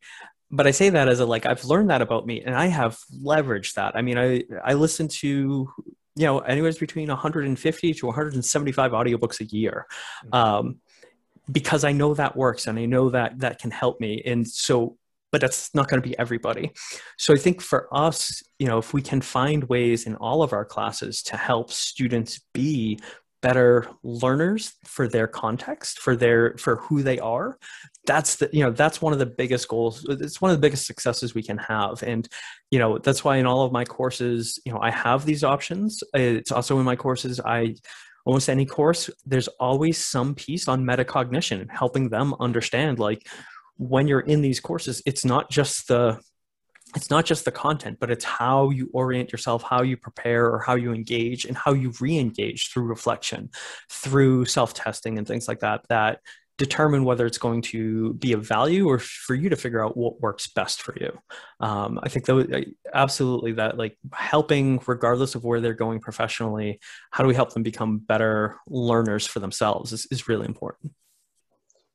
but 0.51 0.67
I 0.67 0.71
say 0.71 0.89
that 0.89 1.07
as 1.07 1.19
a 1.19 1.25
like 1.25 1.45
I've 1.45 1.63
learned 1.65 1.89
that 1.89 2.01
about 2.01 2.25
me 2.25 2.41
and 2.41 2.55
I 2.55 2.67
have 2.67 2.99
leveraged 3.23 3.75
that. 3.75 3.95
I 3.95 4.01
mean, 4.01 4.17
I 4.17 4.43
I 4.63 4.73
listen 4.73 5.07
to 5.07 5.69
you 6.15 6.25
know 6.25 6.39
anywhere 6.39 6.73
between 6.73 7.07
150 7.07 7.93
to 7.93 8.05
175 8.05 8.91
audiobooks 8.91 9.39
a 9.39 9.45
year. 9.45 9.87
Mm-hmm. 10.25 10.35
Um, 10.35 10.79
because 11.51 11.83
I 11.83 11.91
know 11.91 12.13
that 12.13 12.35
works 12.35 12.67
and 12.67 12.77
I 12.77 12.85
know 12.85 13.09
that 13.09 13.39
that 13.39 13.59
can 13.59 13.71
help 13.71 13.99
me. 13.99 14.21
And 14.25 14.47
so, 14.47 14.97
but 15.31 15.41
that's 15.41 15.73
not 15.73 15.87
going 15.87 16.01
to 16.01 16.07
be 16.07 16.17
everybody. 16.19 16.71
So 17.17 17.33
I 17.33 17.37
think 17.37 17.61
for 17.61 17.87
us, 17.91 18.43
you 18.59 18.67
know, 18.67 18.77
if 18.77 18.93
we 18.93 19.01
can 19.01 19.21
find 19.21 19.63
ways 19.65 20.05
in 20.05 20.15
all 20.15 20.43
of 20.43 20.53
our 20.53 20.65
classes 20.65 21.23
to 21.23 21.37
help 21.37 21.71
students 21.71 22.39
be 22.53 22.99
better 23.41 23.87
learners 24.03 24.73
for 24.85 25.07
their 25.07 25.27
context 25.27 25.99
for 25.99 26.15
their 26.15 26.55
for 26.57 26.75
who 26.75 27.01
they 27.01 27.17
are 27.19 27.57
that's 28.05 28.37
the 28.37 28.49
you 28.51 28.63
know 28.63 28.71
that's 28.71 29.01
one 29.01 29.13
of 29.13 29.19
the 29.19 29.25
biggest 29.25 29.67
goals 29.67 30.05
it's 30.09 30.41
one 30.41 30.49
of 30.49 30.57
the 30.57 30.61
biggest 30.61 30.87
successes 30.87 31.35
we 31.35 31.43
can 31.43 31.57
have. 31.57 32.01
And 32.03 32.27
you 32.71 32.79
know 32.79 32.97
that's 32.97 33.23
why 33.23 33.37
in 33.37 33.45
all 33.45 33.63
of 33.63 33.71
my 33.71 33.85
courses 33.85 34.59
you 34.65 34.71
know 34.71 34.79
i 34.81 34.91
have 34.91 35.25
these 35.25 35.43
options. 35.43 36.03
It's 36.13 36.51
also 36.51 36.79
in 36.79 36.85
my 36.85 36.95
courses 36.95 37.39
i 37.39 37.75
almost 38.25 38.49
any 38.49 38.65
course 38.65 39.09
there's 39.25 39.47
always 39.59 39.97
some 39.97 40.35
piece 40.35 40.67
on 40.67 40.83
metacognition 40.83 41.67
helping 41.71 42.09
them 42.09 42.35
understand 42.39 42.99
like 42.99 43.27
when 43.77 44.07
you're 44.07 44.19
in 44.19 44.41
these 44.43 44.59
courses 44.59 45.01
it's 45.07 45.25
not 45.25 45.49
just 45.49 45.87
the 45.87 46.19
it's 46.95 47.09
not 47.09 47.25
just 47.25 47.45
the 47.45 47.51
content, 47.51 47.97
but 47.99 48.11
it's 48.11 48.25
how 48.25 48.69
you 48.69 48.89
orient 48.93 49.31
yourself, 49.31 49.63
how 49.63 49.81
you 49.81 49.95
prepare, 49.95 50.47
or 50.47 50.59
how 50.59 50.75
you 50.75 50.93
engage, 50.93 51.45
and 51.45 51.55
how 51.55 51.73
you 51.73 51.93
re 52.01 52.17
engage 52.17 52.69
through 52.69 52.83
reflection, 52.83 53.49
through 53.89 54.45
self 54.45 54.73
testing, 54.73 55.17
and 55.17 55.25
things 55.25 55.47
like 55.47 55.59
that, 55.59 55.85
that 55.89 56.19
determine 56.61 57.03
whether 57.03 57.25
it's 57.25 57.39
going 57.39 57.63
to 57.63 58.13
be 58.13 58.33
of 58.33 58.47
value 58.47 58.87
or 58.87 58.99
for 58.99 59.33
you 59.33 59.49
to 59.49 59.55
figure 59.55 59.83
out 59.83 59.97
what 59.97 60.21
works 60.21 60.47
best 60.47 60.83
for 60.83 60.95
you. 61.01 61.11
Um, 61.59 61.99
I 62.03 62.09
think 62.09 62.25
that 62.25 62.73
absolutely 62.93 63.53
that 63.53 63.79
like 63.79 63.97
helping, 64.13 64.79
regardless 64.85 65.33
of 65.33 65.43
where 65.43 65.59
they're 65.59 65.73
going 65.73 65.99
professionally, 65.99 66.79
how 67.09 67.23
do 67.23 67.27
we 67.27 67.33
help 67.33 67.51
them 67.53 67.63
become 67.63 67.97
better 67.97 68.57
learners 68.67 69.25
for 69.25 69.39
themselves 69.39 69.91
is, 69.91 70.05
is 70.11 70.27
really 70.27 70.45
important 70.45 70.91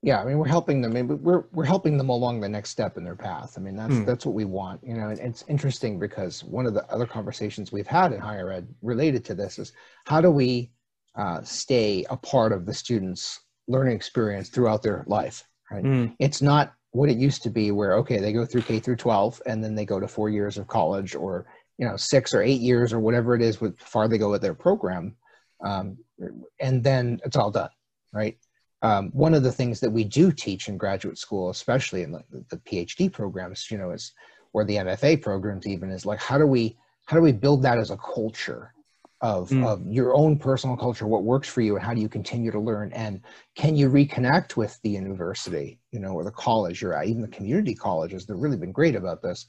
yeah 0.02 0.20
i 0.20 0.24
mean 0.26 0.36
we're 0.36 0.46
helping 0.46 0.82
them 0.82 0.92
I 0.92 1.02
mean, 1.02 1.22
we're 1.22 1.44
we're 1.52 1.64
helping 1.64 1.96
them 1.96 2.10
along 2.10 2.40
the 2.40 2.48
next 2.48 2.68
step 2.68 2.98
in 2.98 3.02
their 3.02 3.16
path 3.16 3.54
i 3.56 3.60
mean 3.60 3.76
that's 3.76 3.94
mm. 3.94 4.04
that's 4.04 4.26
what 4.26 4.34
we 4.34 4.44
want 4.44 4.78
you 4.84 4.94
know 4.94 5.08
and 5.08 5.18
it's 5.18 5.42
interesting 5.48 5.98
because 5.98 6.44
one 6.44 6.66
of 6.66 6.74
the 6.74 6.84
other 6.92 7.06
conversations 7.06 7.72
we've 7.72 7.86
had 7.86 8.12
in 8.12 8.20
higher 8.20 8.50
ed 8.50 8.68
related 8.82 9.24
to 9.24 9.34
this 9.34 9.58
is 9.58 9.72
how 10.04 10.20
do 10.20 10.30
we 10.30 10.70
uh, 11.16 11.42
stay 11.42 12.04
a 12.10 12.16
part 12.16 12.52
of 12.52 12.66
the 12.66 12.74
students 12.74 13.40
learning 13.68 13.94
experience 13.94 14.48
throughout 14.48 14.82
their 14.82 15.04
life 15.06 15.44
right? 15.70 15.84
Mm. 15.84 16.16
it's 16.18 16.42
not 16.42 16.72
what 16.92 17.10
it 17.10 17.16
used 17.16 17.42
to 17.42 17.50
be 17.50 17.70
where 17.70 17.94
okay 17.94 18.18
they 18.18 18.32
go 18.32 18.46
through 18.46 18.62
k 18.62 18.78
through 18.78 18.96
12 18.96 19.42
and 19.46 19.62
then 19.62 19.74
they 19.74 19.84
go 19.84 20.00
to 20.00 20.08
four 20.08 20.30
years 20.30 20.56
of 20.58 20.66
college 20.66 21.14
or 21.14 21.46
you 21.78 21.86
know 21.86 21.96
six 21.96 22.32
or 22.32 22.42
eight 22.42 22.60
years 22.60 22.92
or 22.92 23.00
whatever 23.00 23.34
it 23.34 23.42
is 23.42 23.60
with 23.60 23.78
far 23.78 24.08
they 24.08 24.18
go 24.18 24.30
with 24.30 24.42
their 24.42 24.54
program 24.54 25.14
um, 25.64 25.96
and 26.60 26.84
then 26.84 27.20
it's 27.24 27.36
all 27.36 27.50
done 27.50 27.70
right? 28.16 28.36
Um, 28.82 29.10
one 29.12 29.34
of 29.34 29.42
the 29.42 29.52
things 29.52 29.80
that 29.80 29.90
we 29.90 30.04
do 30.04 30.32
teach 30.32 30.68
in 30.68 30.76
graduate 30.76 31.18
school, 31.18 31.50
especially 31.50 32.02
in 32.02 32.12
the, 32.12 32.22
the 32.50 32.56
PhD 32.58 33.12
programs, 33.12 33.70
you 33.70 33.78
know, 33.78 33.90
is 33.90 34.12
or 34.52 34.64
the 34.64 34.76
MFA 34.76 35.20
programs 35.22 35.66
even 35.66 35.90
is 35.90 36.06
like 36.06 36.20
how 36.20 36.38
do 36.38 36.46
we 36.46 36.76
how 37.04 37.16
do 37.16 37.22
we 37.22 37.32
build 37.32 37.62
that 37.62 37.78
as 37.78 37.90
a 37.90 37.96
culture 37.96 38.72
of 39.20 39.48
mm. 39.50 39.66
of 39.66 39.86
your 39.86 40.14
own 40.14 40.38
personal 40.38 40.76
culture, 40.76 41.06
what 41.06 41.24
works 41.24 41.48
for 41.48 41.62
you, 41.62 41.76
and 41.76 41.84
how 41.84 41.94
do 41.94 42.00
you 42.00 42.08
continue 42.08 42.50
to 42.50 42.60
learn, 42.60 42.92
and 42.92 43.20
can 43.54 43.74
you 43.74 43.88
reconnect 43.88 44.56
with 44.56 44.78
the 44.82 44.90
university, 44.90 45.78
you 45.90 46.00
know, 46.00 46.12
or 46.12 46.24
the 46.24 46.30
college 46.30 46.82
you're 46.82 46.94
at, 46.94 47.06
even 47.06 47.22
the 47.22 47.28
community 47.28 47.74
colleges? 47.74 48.26
They've 48.26 48.36
really 48.36 48.58
been 48.58 48.72
great 48.72 48.94
about 48.94 49.22
this. 49.22 49.46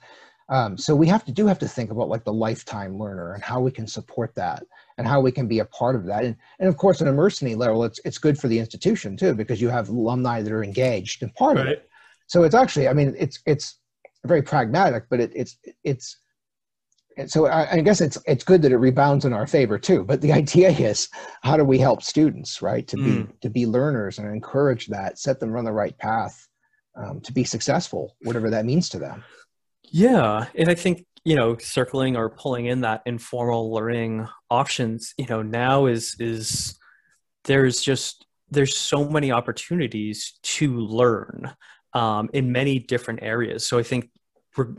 Um, 0.50 0.78
so 0.78 0.96
we 0.96 1.08
have 1.08 1.26
to 1.26 1.34
do 1.34 1.46
have 1.48 1.60
to 1.60 1.68
think 1.68 1.92
about 1.92 2.08
like 2.08 2.24
the 2.24 2.32
lifetime 2.32 2.98
learner 2.98 3.34
and 3.34 3.44
how 3.44 3.60
we 3.60 3.70
can 3.70 3.86
support 3.86 4.34
that 4.36 4.64
and 4.98 5.06
how 5.06 5.20
we 5.20 5.30
can 5.30 5.46
be 5.46 5.60
a 5.60 5.66
part 5.66 5.96
of 5.98 6.06
that. 6.06 6.24
And, 6.24 6.38
and 6.60 6.70
of 6.70 6.78
course, 6.78 7.02
at 7.02 7.08
a 7.10 7.12
Mercenary 7.12 7.56
level, 7.56 7.84
it's, 7.84 8.00
it's 8.06 8.18
good 8.18 8.40
for 8.40 8.48
the 8.48 8.58
institution 8.58 9.18
too, 9.18 9.34
because 9.34 9.60
you 9.60 9.68
have 9.68 9.90
alumni 9.90 10.42
that 10.42 10.54
are 10.54 10.64
engaged 10.64 11.22
and 11.22 11.36
part 11.36 11.58
right. 11.58 11.66
of 11.66 11.72
it. 11.74 11.90
So 12.28 12.44
it's 12.44 12.56
actually, 12.56 12.88
I 12.88 12.94
mean, 12.94 13.14
it's, 13.20 13.40
it's 13.46 13.80
very 14.26 14.42
pragmatic, 14.42 15.08
but 15.10 15.20
it, 15.20 15.34
it's, 15.36 15.58
it's, 15.84 16.16
so 17.26 17.48
I, 17.48 17.72
I, 17.74 17.82
guess 17.82 18.02
it's 18.02 18.18
it's 18.28 18.44
good 18.44 18.62
that 18.62 18.72
it 18.72 18.78
rebounds 18.78 19.26
in 19.26 19.34
our 19.34 19.48
favor 19.48 19.80
too. 19.80 20.04
But 20.04 20.22
the 20.22 20.34
idea 20.44 20.70
is, 20.70 21.10
how 21.44 21.58
do 21.58 21.64
we 21.64 21.80
help 21.80 22.04
students, 22.04 22.62
right, 22.62 22.88
to 22.88 22.96
be 22.98 23.02
mm. 23.02 23.40
to 23.42 23.50
be 23.50 23.66
learners 23.66 24.20
and 24.20 24.28
encourage 24.30 24.88
that, 24.88 25.20
set 25.20 25.40
them 25.40 25.56
on 25.56 25.66
the 25.66 25.72
right 25.72 25.98
path, 25.98 26.48
um, 26.96 27.22
to 27.22 27.34
be 27.34 27.44
successful, 27.44 28.16
whatever 28.22 28.50
that 28.50 28.66
means 28.66 28.90
to 28.90 29.00
them. 29.00 29.24
Yeah, 29.84 30.46
and 30.56 30.70
I 30.70 30.76
think 30.76 31.06
you 31.24 31.36
know 31.36 31.58
circling 31.58 32.16
or 32.16 32.30
pulling 32.30 32.68
in 32.68 32.82
that 32.82 33.02
informal 33.06 33.74
learning 33.74 34.28
options, 34.50 35.14
you 35.18 35.28
know, 35.28 35.42
now 35.42 35.86
is 35.88 36.16
is 36.20 36.78
there's 37.46 37.82
just 37.82 38.26
there's 38.50 38.76
so 38.76 39.08
many 39.10 39.32
opportunities 39.32 40.40
to 40.42 40.78
learn 40.78 41.54
um, 41.94 42.30
in 42.34 42.52
many 42.52 42.80
different 42.80 43.22
areas. 43.24 43.66
So 43.66 43.78
I 43.78 43.84
think 43.84 44.10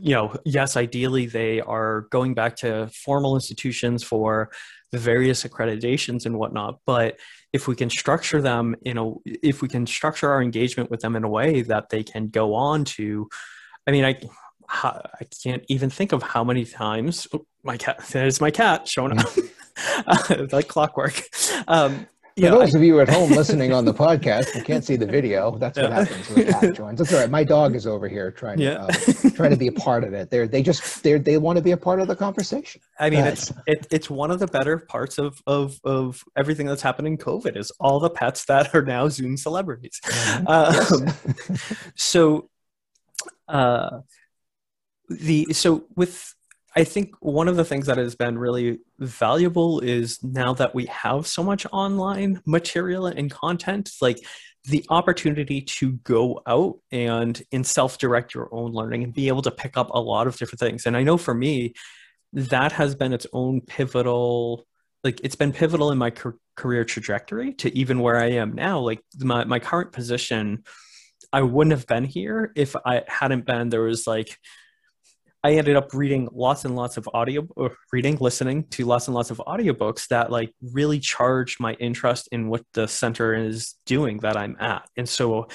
you 0.01 0.15
know, 0.15 0.35
yes, 0.45 0.77
ideally 0.77 1.27
they 1.27 1.61
are 1.61 2.03
going 2.11 2.35
back 2.35 2.57
to 2.57 2.89
formal 2.89 3.35
institutions 3.35 4.03
for 4.03 4.51
the 4.91 4.99
various 4.99 5.45
accreditations 5.45 6.27
and 6.27 6.39
whatnot. 6.39 6.81
But 6.87 7.19
if 7.53 7.69
we 7.69 7.77
can 7.77 7.91
structure 7.91 8.41
them 8.41 8.75
in 8.83 8.99
a, 8.99 9.13
if 9.25 9.63
we 9.63 9.69
can 9.69 9.87
structure 9.87 10.31
our 10.31 10.43
engagement 10.43 10.91
with 10.91 11.01
them 11.01 11.17
in 11.17 11.25
a 11.25 11.29
way 11.29 11.63
that 11.63 11.91
they 11.91 12.03
can 12.03 12.29
go 12.29 12.55
on 12.55 12.85
to, 12.85 13.29
I 13.87 13.91
mean, 13.91 14.05
I, 14.05 14.19
I 14.71 15.25
can't 15.43 15.65
even 15.69 15.91
think 15.91 16.13
of 16.13 16.23
how 16.23 16.45
many 16.45 16.65
times 16.65 17.27
oh, 17.33 17.47
my 17.63 17.77
cat 17.77 18.05
there's 18.13 18.41
my 18.41 18.51
cat 18.51 18.87
showing 18.87 19.19
up 19.19 20.53
like 20.53 20.69
clockwork. 20.69 21.23
Um, 21.67 22.07
For 22.41 22.51
those 22.51 22.75
I, 22.75 22.79
of 22.79 22.85
you 22.85 23.01
at 23.01 23.09
home 23.09 23.31
listening 23.41 23.73
on 23.73 23.85
the 23.85 23.95
podcast 23.95 24.55
and 24.55 24.65
can't 24.65 24.85
see 24.85 24.97
the 24.97 25.07
video, 25.07 25.57
that's 25.59 25.77
yeah. 25.77 25.85
what 25.85 25.93
happens 25.93 26.29
when 26.31 26.47
the 26.47 26.53
cat 26.53 26.75
joins. 26.75 26.99
That's 26.99 27.13
all 27.13 27.21
right. 27.21 27.31
My 27.31 27.45
dog 27.45 27.75
is 27.75 27.87
over 27.87 28.09
here 28.09 28.31
trying 28.31 28.59
yeah. 28.59 28.87
to 28.87 29.29
uh, 29.29 29.31
trying 29.31 29.51
to 29.51 29.57
be 29.57 29.67
a 29.67 29.73
part 29.73 30.05
of 30.05 30.13
it. 30.13 30.31
They're 30.31 30.47
they 30.47 30.63
just 30.63 31.03
they 31.03 31.19
they 31.19 31.39
want 31.39 31.57
to 31.57 31.63
be 31.63 31.73
a 31.73 31.77
part 31.77 32.01
of 32.01 32.09
the 32.09 32.17
conversation. 32.17 32.81
I 32.99 33.11
mean, 33.11 33.25
it's 33.25 33.53
it, 33.67 33.87
it's 33.91 34.09
one 34.09 34.31
of 34.31 34.39
the 34.39 34.47
better 34.47 34.79
parts 34.79 35.19
of 35.19 35.43
of 35.47 35.81
of 35.85 36.25
everything 36.37 36.67
that's 36.67 36.83
happening 36.83 37.15
in 37.15 37.19
COVID 37.19 37.57
is 37.57 37.71
all 37.81 38.01
the 38.01 38.11
pets 38.11 38.45
that 38.47 38.75
are 38.75 38.83
now 38.83 39.09
Zoom 39.09 39.37
celebrities. 39.37 40.01
Mm-hmm. 40.05 40.47
Um, 40.49 40.75
yes. 40.75 41.93
so. 41.95 42.51
Uh, 43.49 44.01
the 45.09 45.47
so 45.53 45.85
with 45.97 46.35
I 46.79 46.85
think 46.85 47.17
one 47.19 47.49
of 47.49 47.57
the 47.57 47.65
things 47.65 47.87
that 47.87 47.99
has 47.99 48.15
been 48.15 48.39
really 48.39 48.79
valuable 49.01 49.81
is 49.81 50.23
now 50.23 50.55
that 50.55 50.77
we 50.77 50.87
have 50.87 51.27
so 51.27 51.43
much 51.43 51.67
online 51.73 52.41
material 52.47 53.07
and 53.07 53.29
content, 53.29 53.91
like 54.01 54.25
the 54.63 54.87
opportunity 54.89 55.61
to 55.61 55.95
go 56.05 56.41
out 56.47 56.77
and 56.93 57.43
in 57.51 57.65
self-direct 57.65 58.33
your 58.33 58.49
own 58.55 58.71
learning 58.71 59.03
and 59.03 59.13
be 59.13 59.27
able 59.27 59.43
to 59.43 59.51
pick 59.51 59.77
up 59.77 59.91
a 59.91 60.01
lot 60.01 60.29
of 60.29 60.37
different 60.37 60.61
things. 60.61 60.87
And 60.87 60.97
I 60.97 61.03
know 61.03 61.17
for 61.17 61.35
me, 61.35 61.75
that 62.33 62.71
has 62.71 62.95
been 62.95 63.13
its 63.13 63.27
own 63.33 63.61
pivotal 63.61 64.65
like 65.03 65.21
it's 65.25 65.37
been 65.37 65.53
pivotal 65.53 65.91
in 65.91 65.99
my 65.99 66.13
career 66.57 66.85
trajectory 66.85 67.55
to 67.55 67.77
even 67.77 67.99
where 67.99 68.19
I 68.19 68.33
am 68.33 68.53
now. 68.53 68.79
Like 68.79 69.01
my, 69.19 69.43
my 69.45 69.59
current 69.59 69.91
position, 69.91 70.63
I 71.33 71.43
wouldn't 71.43 71.73
have 71.73 71.89
been 71.89 72.05
here 72.05 72.53
if 72.55 72.77
I 72.87 73.03
hadn't 73.09 73.47
been, 73.47 73.69
there 73.69 73.83
was 73.83 74.07
like 74.07 74.39
I 75.49 75.53
ended 75.53 75.77
up 75.77 75.95
reading 75.95 76.29
lots 76.31 76.67
and 76.67 76.77
lots 76.77 76.99
of 76.99 77.09
audio, 77.15 77.49
uh, 77.57 77.71
reading, 77.91 78.19
listening 78.21 78.65
to 78.65 78.85
lots 78.85 79.09
and 79.09 79.15
lots 79.15 79.31
of 79.31 79.41
audiobooks 79.47 80.07
that 80.09 80.31
like 80.31 80.53
really 80.61 81.01
charged 81.01 81.59
my 81.59 81.73
interest 81.75 82.29
in 82.33 82.51
what 82.51 82.65
the 82.75 82.87
center 82.87 83.33
is 83.33 83.75
doing 83.87 84.19
that 84.19 84.37
I'm 84.37 84.59
at. 84.61 84.87
And 84.99 85.09
so 85.09 85.49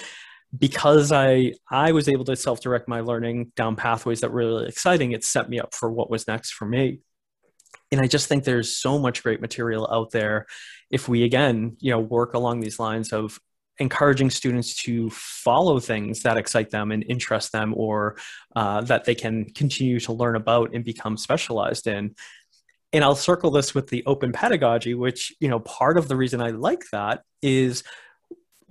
because 0.58 1.12
I 1.12 1.54
I 1.70 1.92
was 1.92 2.10
able 2.10 2.26
to 2.26 2.36
self-direct 2.36 2.88
my 2.88 3.02
learning 3.02 3.52
down 3.56 3.76
pathways 3.76 4.22
that 4.22 4.32
were 4.32 4.40
really 4.40 4.68
exciting, 4.68 5.12
it 5.12 5.24
set 5.24 5.48
me 5.48 5.60
up 5.60 5.76
for 5.76 5.92
what 5.92 6.10
was 6.10 6.28
next 6.28 6.54
for 6.54 6.66
me. 6.66 7.02
And 7.92 8.02
I 8.02 8.08
just 8.08 8.28
think 8.28 8.46
there's 8.46 8.76
so 8.76 8.98
much 8.98 9.22
great 9.22 9.42
material 9.42 9.88
out 9.92 10.10
there 10.10 10.48
if 10.90 11.08
we 11.08 11.24
again, 11.24 11.78
you 11.80 11.92
know, 11.92 12.00
work 12.00 12.34
along 12.34 12.62
these 12.62 12.80
lines 12.80 13.14
of 13.14 13.40
encouraging 13.80 14.30
students 14.30 14.76
to 14.84 15.10
follow 15.10 15.80
things 15.80 16.22
that 16.22 16.38
excite 16.38 16.70
them 16.70 16.92
and 16.92 17.04
interest 17.08 17.52
them 17.52 17.74
or 17.76 18.18
uh, 18.56 18.82
that 18.82 19.06
they 19.06 19.16
can 19.16 19.46
continue 19.46 20.00
to 20.00 20.14
learn 20.14 20.36
about 20.36 20.74
and 20.74 20.84
become 20.84 21.18
specialized 21.18 21.88
in. 21.88 22.14
And 22.92 23.04
I'll 23.04 23.16
circle 23.16 23.50
this 23.50 23.74
with 23.74 23.88
the 23.88 24.04
open 24.06 24.32
pedagogy, 24.32 24.94
which, 24.94 25.34
you 25.40 25.50
know, 25.50 25.60
part 25.60 25.98
of 25.98 26.08
the 26.08 26.16
reason 26.16 26.42
I 26.42 26.50
like 26.50 26.84
that 26.92 27.24
is 27.42 27.84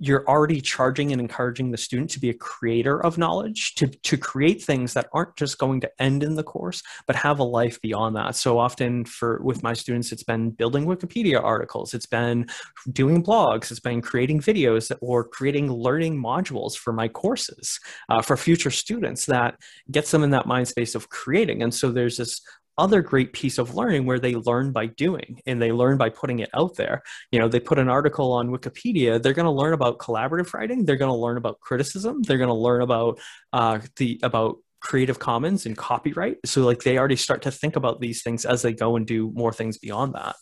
you're 0.03 0.27
already 0.27 0.59
charging 0.59 1.11
and 1.11 1.21
encouraging 1.21 1.71
the 1.71 1.77
student 1.77 2.09
to 2.11 2.19
be 2.19 2.29
a 2.29 2.33
creator 2.33 3.03
of 3.03 3.17
knowledge 3.17 3.75
to, 3.75 3.87
to 3.87 4.17
create 4.17 4.61
things 4.61 4.93
that 4.93 5.07
aren't 5.13 5.35
just 5.35 5.57
going 5.57 5.79
to 5.79 5.89
end 5.99 6.23
in 6.23 6.35
the 6.35 6.43
course 6.43 6.81
but 7.07 7.15
have 7.15 7.39
a 7.39 7.43
life 7.43 7.79
beyond 7.81 8.15
that. 8.15 8.35
So 8.35 8.59
often 8.59 9.05
for 9.05 9.41
with 9.41 9.63
my 9.63 9.73
students 9.73 10.11
it's 10.11 10.23
been 10.23 10.51
building 10.51 10.85
wikipedia 10.85 11.41
articles 11.41 11.93
it's 11.93 12.05
been 12.05 12.47
doing 12.91 13.23
blogs 13.23 13.71
it's 13.71 13.79
been 13.79 14.01
creating 14.01 14.39
videos 14.41 14.91
or 15.01 15.23
creating 15.23 15.71
learning 15.71 16.21
modules 16.21 16.75
for 16.75 16.91
my 16.91 17.07
courses 17.07 17.79
uh, 18.09 18.21
for 18.21 18.35
future 18.35 18.71
students 18.71 19.25
that 19.25 19.55
gets 19.91 20.11
them 20.11 20.23
in 20.23 20.31
that 20.31 20.45
mind 20.45 20.67
space 20.67 20.95
of 20.95 21.09
creating. 21.09 21.63
And 21.63 21.73
so 21.73 21.91
there's 21.91 22.17
this 22.17 22.41
other 22.77 23.01
great 23.01 23.33
piece 23.33 23.57
of 23.57 23.75
learning 23.75 24.05
where 24.05 24.19
they 24.19 24.35
learn 24.35 24.71
by 24.71 24.87
doing 24.87 25.41
and 25.45 25.61
they 25.61 25.71
learn 25.71 25.97
by 25.97 26.09
putting 26.09 26.39
it 26.39 26.49
out 26.53 26.75
there. 26.75 27.03
You 27.31 27.39
know, 27.39 27.47
they 27.47 27.59
put 27.59 27.79
an 27.79 27.89
article 27.89 28.31
on 28.31 28.49
Wikipedia, 28.49 29.21
they're 29.21 29.33
going 29.33 29.45
to 29.45 29.51
learn 29.51 29.73
about 29.73 29.99
collaborative 29.99 30.53
writing, 30.53 30.85
they're 30.85 30.97
going 30.97 31.11
to 31.11 31.17
learn 31.17 31.37
about 31.37 31.59
criticism, 31.59 32.21
they're 32.23 32.37
going 32.37 32.47
to 32.47 32.53
learn 32.53 32.81
about 32.81 33.19
uh, 33.51 33.79
the 33.97 34.19
about 34.23 34.57
creative 34.83 35.17
commons 35.17 35.65
and 35.65 35.77
copyright 35.77 36.35
so 36.43 36.61
like 36.61 36.83
they 36.83 36.97
already 36.97 37.15
start 37.15 37.41
to 37.41 37.49
think 37.49 37.77
about 37.77 38.01
these 38.01 38.21
things 38.21 38.43
as 38.43 38.61
they 38.61 38.73
go 38.73 38.97
and 38.97 39.07
do 39.07 39.31
more 39.33 39.53
things 39.53 39.77
beyond 39.77 40.13
that 40.13 40.35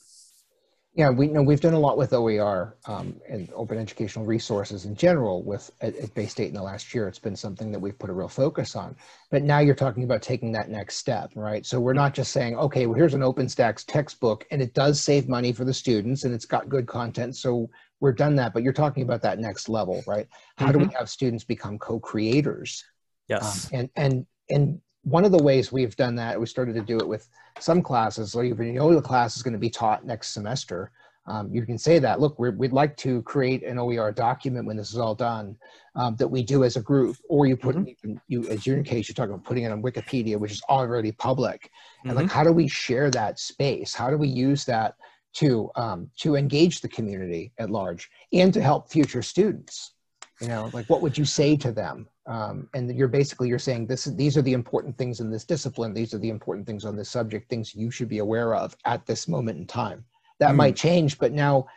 yeah, 0.93 1.09
we 1.09 1.27
know 1.27 1.41
we've 1.41 1.61
done 1.61 1.73
a 1.73 1.79
lot 1.79 1.97
with 1.97 2.11
OER 2.11 2.75
um, 2.85 3.15
and 3.29 3.49
open 3.55 3.77
educational 3.77 4.25
resources 4.25 4.83
in 4.83 4.93
general 4.93 5.41
with 5.41 5.71
at, 5.79 5.95
at 5.95 6.13
Bay 6.13 6.25
State 6.25 6.49
in 6.49 6.53
the 6.53 6.61
last 6.61 6.93
year. 6.93 7.07
It's 7.07 7.17
been 7.17 7.35
something 7.35 7.71
that 7.71 7.79
we've 7.79 7.97
put 7.97 8.09
a 8.09 8.13
real 8.13 8.27
focus 8.27 8.75
on. 8.75 8.97
But 9.29 9.43
now 9.43 9.59
you're 9.59 9.73
talking 9.73 10.03
about 10.03 10.21
taking 10.21 10.51
that 10.51 10.69
next 10.69 10.97
step, 10.97 11.31
right? 11.33 11.65
So 11.65 11.79
we're 11.79 11.93
not 11.93 12.13
just 12.13 12.33
saying, 12.33 12.57
okay, 12.57 12.87
well, 12.87 12.97
here's 12.97 13.13
an 13.13 13.21
OpenStax 13.21 13.85
textbook 13.87 14.45
and 14.51 14.61
it 14.61 14.73
does 14.73 14.99
save 14.99 15.29
money 15.29 15.53
for 15.53 15.63
the 15.63 15.73
students 15.73 16.25
and 16.25 16.33
it's 16.33 16.45
got 16.45 16.67
good 16.67 16.87
content. 16.87 17.37
So 17.37 17.69
we're 18.01 18.11
done 18.11 18.35
that. 18.35 18.53
But 18.53 18.63
you're 18.63 18.73
talking 18.73 19.03
about 19.03 19.21
that 19.21 19.39
next 19.39 19.69
level, 19.69 20.03
right? 20.05 20.27
How 20.57 20.67
mm-hmm. 20.67 20.79
do 20.79 20.85
we 20.87 20.93
have 20.95 21.09
students 21.09 21.45
become 21.45 21.79
co-creators? 21.79 22.83
Yes. 23.29 23.67
Um, 23.67 23.79
and 23.79 23.89
and 23.95 24.25
and 24.49 24.81
one 25.03 25.25
of 25.25 25.31
the 25.31 25.43
ways 25.43 25.71
we've 25.71 25.95
done 25.95 26.15
that, 26.15 26.39
we 26.39 26.45
started 26.45 26.75
to 26.75 26.81
do 26.81 26.97
it 26.97 27.07
with 27.07 27.27
some 27.59 27.81
classes, 27.81 28.35
or 28.35 28.43
even 28.43 28.67
you 28.67 28.73
know 28.73 28.93
the 28.93 29.01
class 29.01 29.35
is 29.35 29.43
going 29.43 29.53
to 29.53 29.59
be 29.59 29.69
taught 29.69 30.05
next 30.05 30.33
semester. 30.33 30.91
Um, 31.27 31.53
you 31.53 31.65
can 31.65 31.77
say 31.77 31.99
that, 31.99 32.19
look, 32.19 32.39
we 32.39 32.49
would 32.49 32.73
like 32.73 32.97
to 32.97 33.21
create 33.21 33.63
an 33.63 33.77
OER 33.77 34.11
document 34.11 34.65
when 34.65 34.75
this 34.75 34.91
is 34.91 34.97
all 34.97 35.13
done 35.13 35.55
um, 35.95 36.15
that 36.15 36.27
we 36.27 36.41
do 36.41 36.63
as 36.63 36.77
a 36.77 36.81
group, 36.81 37.15
or 37.29 37.45
you 37.45 37.55
put, 37.55 37.75
mm-hmm. 37.75 38.15
you, 38.27 38.47
as 38.47 38.65
your 38.65 38.81
case, 38.83 39.07
you're 39.07 39.13
talking 39.13 39.35
about 39.35 39.45
putting 39.45 39.63
it 39.63 39.71
on 39.71 39.83
Wikipedia, 39.83 40.39
which 40.39 40.51
is 40.51 40.63
already 40.67 41.11
public. 41.11 41.69
And 42.03 42.11
mm-hmm. 42.11 42.23
like, 42.23 42.31
how 42.31 42.43
do 42.43 42.51
we 42.51 42.67
share 42.67 43.11
that 43.11 43.39
space? 43.39 43.93
How 43.93 44.09
do 44.09 44.17
we 44.17 44.27
use 44.27 44.65
that 44.65 44.95
to, 45.33 45.69
um, 45.75 46.09
to 46.17 46.35
engage 46.35 46.81
the 46.81 46.89
community 46.89 47.53
at 47.59 47.69
large 47.69 48.09
and 48.33 48.51
to 48.53 48.61
help 48.61 48.91
future 48.91 49.21
students? 49.21 49.93
You 50.41 50.47
know, 50.47 50.71
like 50.73 50.89
what 50.89 51.03
would 51.03 51.19
you 51.19 51.25
say 51.25 51.55
to 51.57 51.71
them? 51.71 52.07
Um, 52.27 52.69
and 52.73 52.93
you're 52.95 53.07
basically 53.07 53.49
you're 53.49 53.59
saying 53.59 53.87
this 53.87 54.05
these 54.05 54.37
are 54.37 54.41
the 54.43 54.53
important 54.53 54.97
things 54.97 55.19
in 55.19 55.31
this 55.31 55.43
discipline. 55.43 55.93
These 55.93 56.13
are 56.13 56.19
the 56.19 56.29
important 56.29 56.67
things 56.67 56.85
on 56.85 56.95
this 56.95 57.09
subject 57.09 57.49
things 57.49 57.73
you 57.73 57.89
should 57.89 58.09
be 58.09 58.19
aware 58.19 58.55
of 58.55 58.75
at 58.85 59.05
this 59.05 59.27
moment 59.27 59.57
in 59.57 59.65
time. 59.65 60.05
That 60.39 60.51
mm. 60.51 60.57
might 60.57 60.75
change 60.75 61.17
but 61.17 61.31
now 61.31 61.67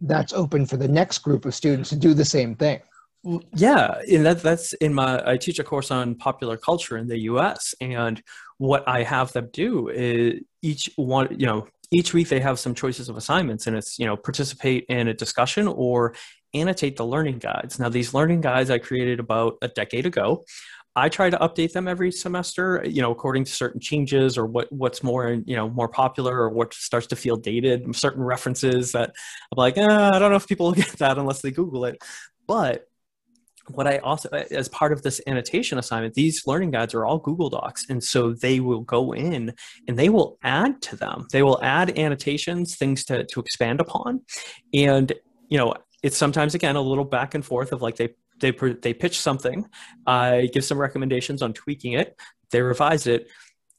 that's 0.00 0.32
open 0.32 0.64
for 0.64 0.76
the 0.76 0.88
next 0.88 1.18
group 1.18 1.44
of 1.44 1.54
students 1.54 1.90
to 1.90 1.96
do 1.96 2.14
the 2.14 2.24
same 2.24 2.54
thing. 2.54 2.80
Yeah 3.54 4.00
and 4.10 4.24
that, 4.24 4.42
that's 4.42 4.72
in 4.74 4.94
my 4.94 5.22
i 5.26 5.36
teach 5.36 5.58
a 5.58 5.64
course 5.64 5.90
on 5.90 6.14
popular 6.14 6.56
culture 6.56 6.96
in 6.96 7.06
the 7.06 7.18
us 7.18 7.74
and 7.82 8.22
what 8.56 8.82
i 8.88 9.02
have 9.02 9.30
them 9.32 9.50
do 9.52 9.88
is 9.88 10.40
each 10.62 10.88
one 10.96 11.28
you 11.38 11.44
know 11.44 11.66
each 11.90 12.14
week 12.14 12.30
they 12.30 12.40
have 12.40 12.58
some 12.58 12.74
choices 12.74 13.10
of 13.10 13.18
assignments 13.18 13.66
and 13.66 13.76
it's 13.76 13.98
you 13.98 14.06
know 14.06 14.16
participate 14.16 14.86
in 14.88 15.08
a 15.08 15.12
discussion 15.12 15.68
or 15.68 16.14
annotate 16.54 16.96
the 16.96 17.06
learning 17.06 17.38
guides. 17.38 17.78
Now, 17.78 17.88
these 17.88 18.14
learning 18.14 18.40
guides 18.40 18.70
I 18.70 18.78
created 18.78 19.20
about 19.20 19.58
a 19.62 19.68
decade 19.68 20.06
ago. 20.06 20.44
I 20.96 21.08
try 21.08 21.30
to 21.30 21.38
update 21.38 21.72
them 21.72 21.86
every 21.86 22.10
semester, 22.10 22.84
you 22.84 23.00
know, 23.00 23.12
according 23.12 23.44
to 23.44 23.52
certain 23.52 23.80
changes 23.80 24.36
or 24.36 24.46
what 24.46 24.70
what's 24.72 25.04
more, 25.04 25.30
you 25.30 25.54
know, 25.54 25.68
more 25.68 25.88
popular 25.88 26.36
or 26.36 26.50
what 26.50 26.74
starts 26.74 27.06
to 27.08 27.16
feel 27.16 27.36
dated. 27.36 27.94
Certain 27.94 28.22
references 28.22 28.92
that 28.92 29.10
I'm 29.52 29.56
like, 29.56 29.78
eh, 29.78 30.10
I 30.12 30.18
don't 30.18 30.30
know 30.30 30.36
if 30.36 30.48
people 30.48 30.66
will 30.66 30.72
get 30.84 30.88
that 30.98 31.16
unless 31.16 31.42
they 31.42 31.52
Google 31.52 31.84
it. 31.84 32.02
But 32.48 32.90
what 33.74 33.86
I 33.86 33.98
also, 33.98 34.28
as 34.28 34.68
part 34.68 34.92
of 34.92 35.02
this 35.02 35.20
annotation 35.26 35.78
assignment, 35.78 36.14
these 36.14 36.46
learning 36.46 36.72
guides 36.72 36.94
are 36.94 37.04
all 37.04 37.18
Google 37.18 37.50
Docs. 37.50 37.86
And 37.88 38.02
so 38.02 38.32
they 38.32 38.60
will 38.60 38.80
go 38.80 39.12
in 39.12 39.54
and 39.86 39.98
they 39.98 40.08
will 40.08 40.38
add 40.42 40.82
to 40.82 40.96
them. 40.96 41.26
They 41.30 41.42
will 41.42 41.62
add 41.62 41.98
annotations, 41.98 42.76
things 42.76 43.04
to, 43.04 43.24
to 43.24 43.40
expand 43.40 43.80
upon. 43.80 44.22
And, 44.74 45.12
you 45.48 45.58
know, 45.58 45.74
it's 46.02 46.16
sometimes 46.16 46.54
again 46.54 46.76
a 46.76 46.80
little 46.80 47.04
back 47.04 47.34
and 47.34 47.44
forth 47.44 47.72
of 47.72 47.82
like 47.82 47.96
they 47.96 48.14
they 48.40 48.52
they 48.82 48.94
pitch 48.94 49.20
something, 49.20 49.66
I 50.06 50.48
give 50.52 50.64
some 50.64 50.78
recommendations 50.78 51.42
on 51.42 51.52
tweaking 51.52 51.92
it, 51.92 52.18
they 52.50 52.62
revise 52.62 53.06
it, 53.06 53.28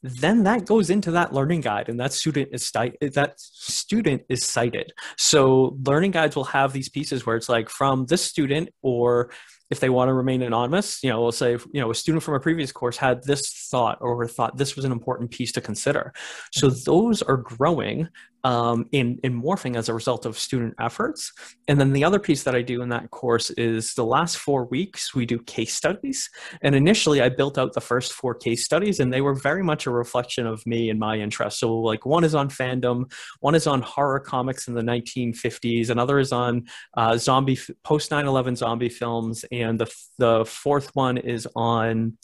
then 0.04 0.44
that 0.44 0.66
goes 0.66 0.90
into 0.90 1.12
that 1.12 1.34
learning 1.34 1.62
guide 1.62 1.88
and 1.88 2.00
that 2.00 2.14
student 2.14 2.50
is 2.52 2.72
that 2.72 3.40
student 3.40 4.24
is 4.30 4.46
cited. 4.46 4.94
So 5.18 5.78
learning 5.86 6.12
guides 6.12 6.36
will 6.36 6.46
have 6.46 6.74
these 6.74 6.90
pieces 6.90 7.26
where 7.26 7.36
it's 7.36 7.50
like 7.50 7.70
from 7.70 8.06
this 8.08 8.24
student 8.24 8.70
or 8.82 9.32
if 9.70 9.80
they 9.80 9.90
want 9.90 10.10
to 10.10 10.14
remain 10.14 10.42
anonymous 10.42 11.02
you 11.02 11.10
know 11.10 11.22
we'll 11.22 11.32
say 11.32 11.52
you 11.52 11.80
know 11.80 11.92
a 11.92 11.96
student 11.96 12.24
from 12.24 12.34
a 12.34 12.40
previous 12.42 12.74
course 12.74 12.98
had 12.98 13.24
this 13.24 13.68
thought 13.72 13.98
or 14.02 14.28
thought 14.28 14.58
this 14.58 14.76
was 14.76 14.86
an 14.86 14.92
important 14.92 15.30
piece 15.30 15.52
to 15.52 15.62
consider. 15.62 16.14
So 16.52 16.68
mm-hmm. 16.68 16.80
those 16.86 17.22
are 17.22 17.38
growing 17.38 18.10
um, 18.44 18.88
in, 18.92 19.20
in 19.24 19.42
morphing 19.42 19.76
as 19.76 19.90
a 19.90 19.94
result 19.94 20.26
of 20.26 20.38
student 20.38 20.74
efforts. 20.80 21.32
And 21.68 21.80
then 21.80 21.94
the 21.94 22.04
other 22.04 22.20
piece 22.20 22.44
that 22.44 22.56
I 22.56 22.62
do 22.62 22.82
in 22.82 22.90
that 22.90 23.12
course 23.12 23.50
is 23.52 23.94
the 23.94 24.06
last 24.06 24.38
four 24.38 24.66
weeks 24.66 25.14
we 25.14 25.26
do 25.26 25.40
case 25.40 25.74
studies. 25.74 26.30
And 26.62 26.76
initially 26.76 27.22
I 27.22 27.30
built 27.30 27.58
out 27.58 27.74
the 27.74 27.82
first 27.82 28.14
four 28.14 28.34
case 28.34 28.66
studies 28.66 29.00
and 29.00 29.14
they 29.14 29.22
were 29.22 29.36
very 29.36 29.64
much 29.64 29.86
a 29.86 29.92
reflection 29.92 30.48
of 30.48 30.66
me 30.66 30.90
and 30.90 31.00
my 31.00 31.18
interests. 31.18 31.60
So 31.60 31.78
like 31.78 32.06
one 32.06 32.24
is 32.24 32.36
on 32.36 32.50
fandom, 32.50 33.12
one 33.40 33.56
is 33.56 33.68
on 33.68 33.82
horror 33.82 34.20
comics 34.20 34.68
in 34.68 34.74
the 34.74 34.82
1950s, 34.82 35.90
another 35.90 36.20
is 36.20 36.32
on 36.32 36.66
uh, 36.98 37.18
zombie 37.18 37.60
post 37.84 38.12
9/11 38.12 38.58
zombie 38.58 38.90
films, 38.90 39.46
and 39.52 39.80
the 39.80 39.94
the 40.18 40.46
fourth 40.46 40.96
one 40.96 41.18
is 41.18 41.48
on 41.56 42.18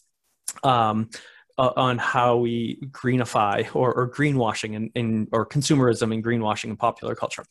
um, 0.64 1.10
uh, 1.58 1.72
on 1.76 1.98
how 1.98 2.38
we 2.38 2.80
greenify 2.92 3.68
or, 3.76 3.94
or 3.94 4.10
greenwashing 4.10 4.76
and 4.76 4.92
in, 4.96 5.28
or 5.32 5.46
consumerism 5.46 6.14
and 6.14 6.24
greenwashing 6.24 6.66
in 6.66 6.78
popular 6.78 7.16
culture. 7.16 7.44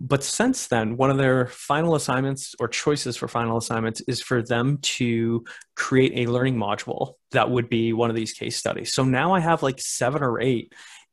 But 0.00 0.24
since 0.24 0.66
then, 0.66 0.96
one 0.96 1.10
of 1.10 1.16
their 1.16 1.46
final 1.46 1.94
assignments 1.94 2.56
or 2.58 2.66
choices 2.66 3.16
for 3.16 3.28
final 3.28 3.56
assignments 3.56 4.00
is 4.08 4.20
for 4.20 4.42
them 4.42 4.78
to 4.82 5.44
create 5.76 6.26
a 6.26 6.30
learning 6.30 6.56
module 6.56 7.14
that 7.30 7.48
would 7.50 7.68
be 7.68 7.92
one 7.92 8.10
of 8.10 8.16
these 8.16 8.32
case 8.32 8.56
studies. 8.56 8.92
So 8.92 9.04
now 9.04 9.32
I 9.32 9.38
have 9.38 9.62
like 9.62 9.80
seven 9.80 10.22
or 10.22 10.40
eight 10.40 10.72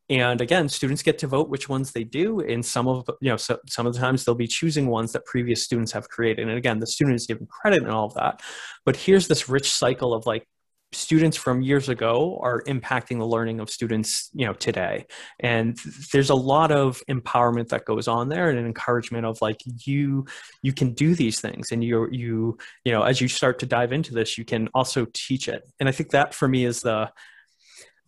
and 0.10 0.42
again 0.42 0.68
students 0.68 1.04
get 1.04 1.20
to 1.20 1.28
vote 1.28 1.50
which 1.50 1.70
ones 1.70 1.92
they 1.92 2.04
do 2.04 2.40
and 2.40 2.66
some 2.66 2.88
of 2.88 3.08
you 3.22 3.30
know 3.30 3.38
so, 3.38 3.58
some 3.68 3.86
of 3.86 3.94
the 3.94 4.00
times 4.00 4.26
they'll 4.26 4.36
be 4.36 4.48
choosing 4.48 4.88
ones 4.88 5.12
that 5.12 5.24
previous 5.26 5.64
students 5.64 5.92
have 5.92 6.10
created 6.10 6.48
and 6.48 6.58
again 6.58 6.80
the 6.80 6.88
student 6.88 7.16
is 7.16 7.28
given 7.28 7.46
credit 7.46 7.84
and 7.84 7.92
all 7.92 8.06
of 8.06 8.14
that 8.16 8.42
but 8.86 8.96
here's 8.96 9.28
this 9.28 9.48
rich 9.48 9.70
cycle 9.70 10.14
of 10.14 10.26
like 10.26 10.48
students 10.92 11.38
from 11.38 11.62
years 11.62 11.88
ago 11.88 12.40
are 12.42 12.64
impacting 12.64 13.20
the 13.20 13.26
learning 13.26 13.60
of 13.60 13.70
students 13.70 14.30
you 14.34 14.46
know 14.46 14.54
today. 14.54 15.06
And 15.40 15.78
there's 16.12 16.30
a 16.30 16.36
lot 16.36 16.72
of 16.72 17.02
empowerment 17.10 17.70
that 17.70 17.86
goes 17.86 18.08
on 18.08 18.30
there 18.30 18.50
and 18.50 18.58
an 18.58 18.66
encouragement 18.66 19.26
of 19.26 19.42
like 19.42 19.62
you 19.86 20.26
you 20.64 20.74
can 20.74 20.94
do 20.94 21.16
these 21.16 21.40
things 21.42 21.72
and 21.72 21.84
you 21.84 22.08
you 22.12 22.58
you 22.86 22.92
know 22.92 23.04
as 23.04 23.22
you 23.22 23.28
start 23.28 23.60
to 23.60 23.66
dive 23.66 23.94
into 23.94 24.14
this 24.14 24.38
you 24.38 24.46
can 24.46 24.68
also 24.74 25.06
teach 25.14 25.48
it. 25.48 25.64
And 25.80 25.88
i 25.88 25.92
think 25.92 26.10
that 26.12 26.34
for 26.34 26.48
me 26.48 26.66
is 26.66 26.82
the 26.82 27.12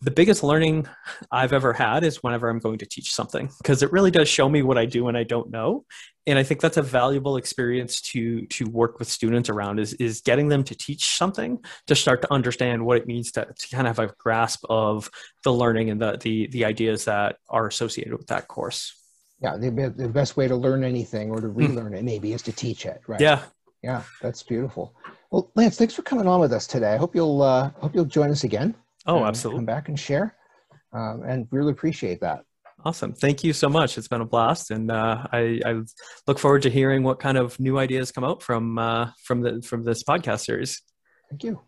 the 0.01 0.11
biggest 0.11 0.43
learning 0.43 0.87
I've 1.31 1.53
ever 1.53 1.73
had 1.73 2.03
is 2.03 2.23
whenever 2.23 2.49
I'm 2.49 2.59
going 2.59 2.79
to 2.79 2.85
teach 2.85 3.13
something 3.13 3.49
because 3.59 3.83
it 3.83 3.91
really 3.91 4.09
does 4.09 4.27
show 4.27 4.49
me 4.49 4.63
what 4.63 4.77
I 4.77 4.85
do 4.85 5.07
and 5.07 5.17
I 5.17 5.23
don't 5.23 5.51
know. 5.51 5.85
And 6.27 6.37
I 6.37 6.43
think 6.43 6.61
that's 6.61 6.77
a 6.77 6.83
valuable 6.83 7.37
experience 7.37 8.01
to 8.01 8.45
to 8.47 8.69
work 8.69 8.99
with 8.99 9.07
students 9.07 9.49
around 9.49 9.79
is 9.79 9.93
is 9.95 10.21
getting 10.21 10.47
them 10.49 10.63
to 10.65 10.75
teach 10.75 11.17
something 11.17 11.63
to 11.87 11.95
start 11.95 12.21
to 12.23 12.33
understand 12.33 12.85
what 12.85 12.97
it 12.97 13.07
means 13.07 13.31
to, 13.33 13.45
to 13.45 13.75
kind 13.75 13.87
of 13.87 13.97
have 13.97 14.09
a 14.09 14.13
grasp 14.17 14.63
of 14.69 15.09
the 15.43 15.53
learning 15.53 15.89
and 15.89 16.01
the, 16.01 16.17
the 16.21 16.47
the 16.47 16.65
ideas 16.65 17.05
that 17.05 17.37
are 17.49 17.67
associated 17.67 18.13
with 18.13 18.27
that 18.27 18.47
course. 18.47 18.95
Yeah, 19.41 19.57
the, 19.57 19.71
the 19.95 20.07
best 20.07 20.37
way 20.37 20.47
to 20.47 20.55
learn 20.55 20.83
anything 20.83 21.31
or 21.31 21.41
to 21.41 21.47
hmm. 21.47 21.57
relearn 21.57 21.93
mm. 21.93 21.97
it 21.97 22.03
maybe 22.03 22.33
is 22.33 22.43
to 22.43 22.51
teach 22.51 22.85
it, 22.85 23.01
right? 23.07 23.19
Yeah. 23.19 23.41
Yeah, 23.81 24.03
that's 24.21 24.43
beautiful. 24.43 24.93
Well, 25.31 25.51
Lance, 25.55 25.75
thanks 25.75 25.95
for 25.95 26.03
coming 26.03 26.27
on 26.27 26.39
with 26.39 26.53
us 26.53 26.67
today. 26.67 26.93
I 26.93 26.97
hope 26.97 27.15
you'll 27.15 27.41
uh, 27.41 27.71
hope 27.79 27.95
you'll 27.95 28.05
join 28.05 28.29
us 28.29 28.43
again. 28.43 28.75
Oh, 29.05 29.25
absolutely. 29.25 29.59
Come 29.59 29.65
back 29.65 29.89
and 29.89 29.99
share. 29.99 30.35
Um, 30.93 31.23
and 31.25 31.47
really 31.51 31.71
appreciate 31.71 32.21
that. 32.21 32.43
Awesome. 32.83 33.13
Thank 33.13 33.43
you 33.43 33.53
so 33.53 33.69
much. 33.69 33.97
It's 33.97 34.07
been 34.07 34.21
a 34.21 34.25
blast, 34.25 34.71
and 34.71 34.91
uh, 34.91 35.27
I, 35.31 35.61
I, 35.63 35.81
look 36.25 36.39
forward 36.39 36.63
to 36.63 36.69
hearing 36.69 37.03
what 37.03 37.19
kind 37.19 37.37
of 37.37 37.59
new 37.59 37.77
ideas 37.77 38.11
come 38.11 38.23
out 38.23 38.41
from 38.41 38.79
uh, 38.79 39.11
from 39.23 39.41
the 39.41 39.61
from 39.61 39.83
this 39.83 40.03
podcast 40.03 40.45
series. 40.45 40.81
Thank 41.29 41.43
you. 41.43 41.61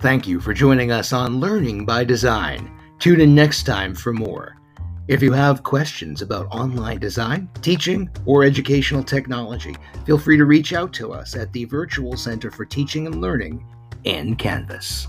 Thank 0.00 0.26
you 0.26 0.40
for 0.40 0.54
joining 0.54 0.90
us 0.90 1.12
on 1.12 1.38
Learning 1.38 1.84
by 1.84 2.02
Design. 2.02 2.76
Tune 2.98 3.20
in 3.20 3.34
next 3.34 3.64
time 3.64 3.94
for 3.94 4.12
more. 4.12 4.61
If 5.08 5.20
you 5.20 5.32
have 5.32 5.64
questions 5.64 6.22
about 6.22 6.46
online 6.52 7.00
design, 7.00 7.50
teaching, 7.60 8.08
or 8.24 8.44
educational 8.44 9.02
technology, 9.02 9.74
feel 10.06 10.16
free 10.16 10.36
to 10.36 10.44
reach 10.44 10.72
out 10.72 10.92
to 10.94 11.12
us 11.12 11.34
at 11.34 11.52
the 11.52 11.64
Virtual 11.64 12.16
Center 12.16 12.52
for 12.52 12.64
Teaching 12.64 13.06
and 13.08 13.20
Learning 13.20 13.66
in 14.04 14.36
Canvas. 14.36 15.08